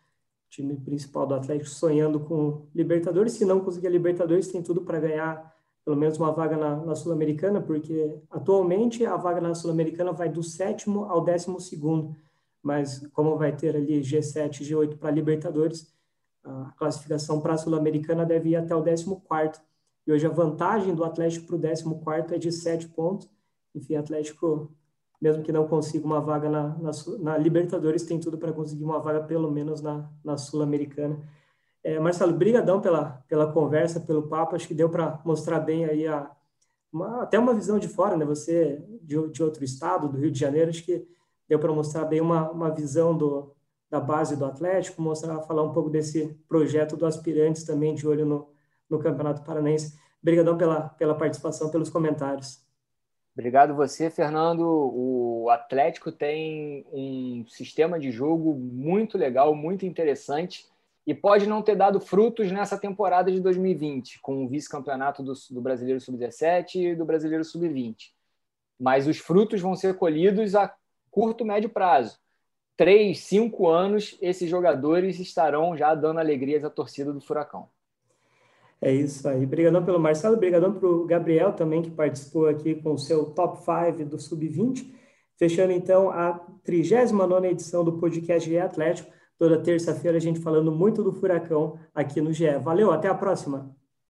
time 0.55 0.77
principal 0.77 1.27
do 1.27 1.33
Atlético 1.33 1.69
sonhando 1.69 2.19
com 2.19 2.65
Libertadores. 2.73 3.33
Se 3.33 3.43
não 3.43 3.59
conseguir 3.59 3.87
a 3.87 3.89
Libertadores, 3.89 4.47
tem 4.47 4.61
tudo 4.61 4.81
para 4.81 4.99
ganhar 4.99 5.53
pelo 5.83 5.97
menos 5.97 6.17
uma 6.17 6.31
vaga 6.31 6.57
na, 6.57 6.77
na 6.77 6.95
Sul-Americana, 6.95 7.61
porque 7.61 8.17
atualmente 8.29 9.05
a 9.05 9.15
vaga 9.17 9.39
na 9.39 9.53
Sul-Americana 9.53 10.11
vai 10.11 10.29
do 10.29 10.41
sétimo 10.41 11.03
ao 11.05 11.23
décimo 11.23 11.59
segundo. 11.59 12.15
Mas 12.63 13.05
como 13.13 13.37
vai 13.37 13.55
ter 13.55 13.75
ali 13.75 14.01
G7 14.01 14.61
e 14.61 14.63
G8 14.63 14.97
para 14.97 15.11
Libertadores, 15.11 15.93
a 16.43 16.73
classificação 16.77 17.39
para 17.39 17.53
a 17.53 17.57
Sul-Americana 17.57 18.25
deve 18.25 18.49
ir 18.49 18.55
até 18.55 18.75
o 18.75 18.81
décimo 18.81 19.21
quarto. 19.21 19.61
E 20.07 20.11
hoje 20.11 20.25
a 20.25 20.29
vantagem 20.29 20.95
do 20.95 21.03
Atlético 21.03 21.47
para 21.47 21.55
o 21.55 21.59
décimo 21.59 21.99
quarto 21.99 22.33
é 22.33 22.37
de 22.37 22.51
sete 22.51 22.87
pontos. 22.87 23.29
Enfim, 23.75 23.95
Atlético 23.95 24.71
mesmo 25.21 25.43
que 25.43 25.51
não 25.51 25.67
consiga 25.67 26.05
uma 26.05 26.19
vaga 26.19 26.49
na, 26.49 26.77
na, 26.77 26.91
na 27.19 27.37
Libertadores, 27.37 28.03
tem 28.03 28.19
tudo 28.19 28.37
para 28.37 28.53
conseguir 28.53 28.83
uma 28.83 28.99
vaga 28.99 29.23
pelo 29.23 29.51
menos 29.51 29.81
na, 29.81 30.09
na 30.23 30.37
Sul-Americana. 30.37 31.19
É, 31.83 31.99
Marcelo, 31.99 32.33
brigadão 32.33 32.81
pela, 32.81 33.23
pela 33.27 33.51
conversa, 33.51 33.99
pelo 33.99 34.23
papo, 34.23 34.55
acho 34.55 34.67
que 34.67 34.73
deu 34.73 34.89
para 34.89 35.21
mostrar 35.23 35.59
bem 35.59 35.85
aí 35.85 36.07
a, 36.07 36.31
uma, 36.91 37.23
até 37.23 37.37
uma 37.37 37.53
visão 37.53 37.77
de 37.77 37.87
fora, 37.87 38.17
né? 38.17 38.25
Você 38.25 38.83
de, 39.01 39.27
de 39.29 39.43
outro 39.43 39.63
estado, 39.63 40.09
do 40.09 40.17
Rio 40.17 40.31
de 40.31 40.39
Janeiro, 40.39 40.69
acho 40.69 40.83
que 40.83 41.07
deu 41.47 41.59
para 41.59 41.71
mostrar 41.71 42.05
bem 42.05 42.21
uma, 42.21 42.49
uma 42.49 42.71
visão 42.71 43.15
do, 43.15 43.53
da 43.89 43.99
base 43.99 44.35
do 44.35 44.45
Atlético, 44.45 45.01
mostrar, 45.01 45.41
falar 45.41 45.63
um 45.63 45.73
pouco 45.73 45.89
desse 45.89 46.35
projeto 46.47 46.97
do 46.97 47.05
Aspirantes 47.05 47.63
também 47.63 47.93
de 47.93 48.07
olho 48.07 48.25
no, 48.25 48.49
no 48.89 48.97
Campeonato 48.97 49.43
Paranaense. 49.43 49.95
Obrigadão 50.21 50.57
pela, 50.57 50.89
pela 50.89 51.13
participação, 51.13 51.69
pelos 51.69 51.89
comentários. 51.89 52.64
Obrigado 53.35 53.75
você, 53.75 54.09
Fernando. 54.09 54.61
O 54.63 55.49
Atlético 55.49 56.09
tem 56.09 56.85
um 56.91 57.45
sistema 57.49 57.99
de 57.99 58.09
jogo 58.09 58.55
muito 58.55 59.17
legal, 59.17 59.53
muito 59.53 59.85
interessante 59.85 60.65
e 61.05 61.13
pode 61.13 61.45
não 61.45 61.61
ter 61.61 61.75
dado 61.75 61.99
frutos 61.99 62.49
nessa 62.49 62.77
temporada 62.77 63.29
de 63.29 63.41
2020, 63.41 64.21
com 64.21 64.45
o 64.45 64.47
vice-campeonato 64.47 65.21
do, 65.21 65.33
do 65.51 65.61
Brasileiro 65.61 65.99
Sub-17 65.99 66.75
e 66.75 66.95
do 66.95 67.03
Brasileiro 67.03 67.43
Sub-20. 67.43 68.11
Mas 68.79 69.05
os 69.05 69.17
frutos 69.17 69.61
vão 69.61 69.75
ser 69.75 69.97
colhidos 69.97 70.55
a 70.55 70.73
curto, 71.11 71.45
médio 71.45 71.69
prazo. 71.69 72.17
Três, 72.77 73.19
cinco 73.19 73.67
anos, 73.67 74.17
esses 74.21 74.49
jogadores 74.49 75.19
estarão 75.19 75.77
já 75.77 75.93
dando 75.93 76.19
alegrias 76.19 76.63
à 76.63 76.69
torcida 76.69 77.11
do 77.13 77.21
Furacão. 77.21 77.69
É 78.81 78.91
isso 78.91 79.27
aí. 79.27 79.43
Obrigadão 79.43 79.83
pelo 79.83 79.99
Marcelo, 79.99 80.35
obrigadão 80.35 80.73
para 80.73 80.87
o 80.87 81.05
Gabriel 81.05 81.53
também, 81.53 81.81
que 81.81 81.89
participou 81.89 82.47
aqui 82.47 82.75
com 82.75 82.93
o 82.93 82.97
seu 82.97 83.25
top 83.31 83.59
5 83.59 84.09
do 84.09 84.19
Sub-20. 84.19 84.93
Fechando 85.37 85.73
então 85.73 86.09
a 86.09 86.33
39 86.63 87.47
edição 87.47 87.83
do 87.83 87.97
podcast 87.97 88.49
GE 88.49 88.57
Atlético. 88.57 89.11
Toda 89.37 89.61
terça-feira 89.61 90.17
a 90.17 90.21
gente 90.21 90.39
falando 90.39 90.71
muito 90.71 91.03
do 91.03 91.11
Furacão 91.11 91.77
aqui 91.93 92.21
no 92.21 92.31
GE. 92.31 92.57
Valeu, 92.61 92.91
até 92.91 93.07
a 93.07 93.13
próxima. 93.13 93.75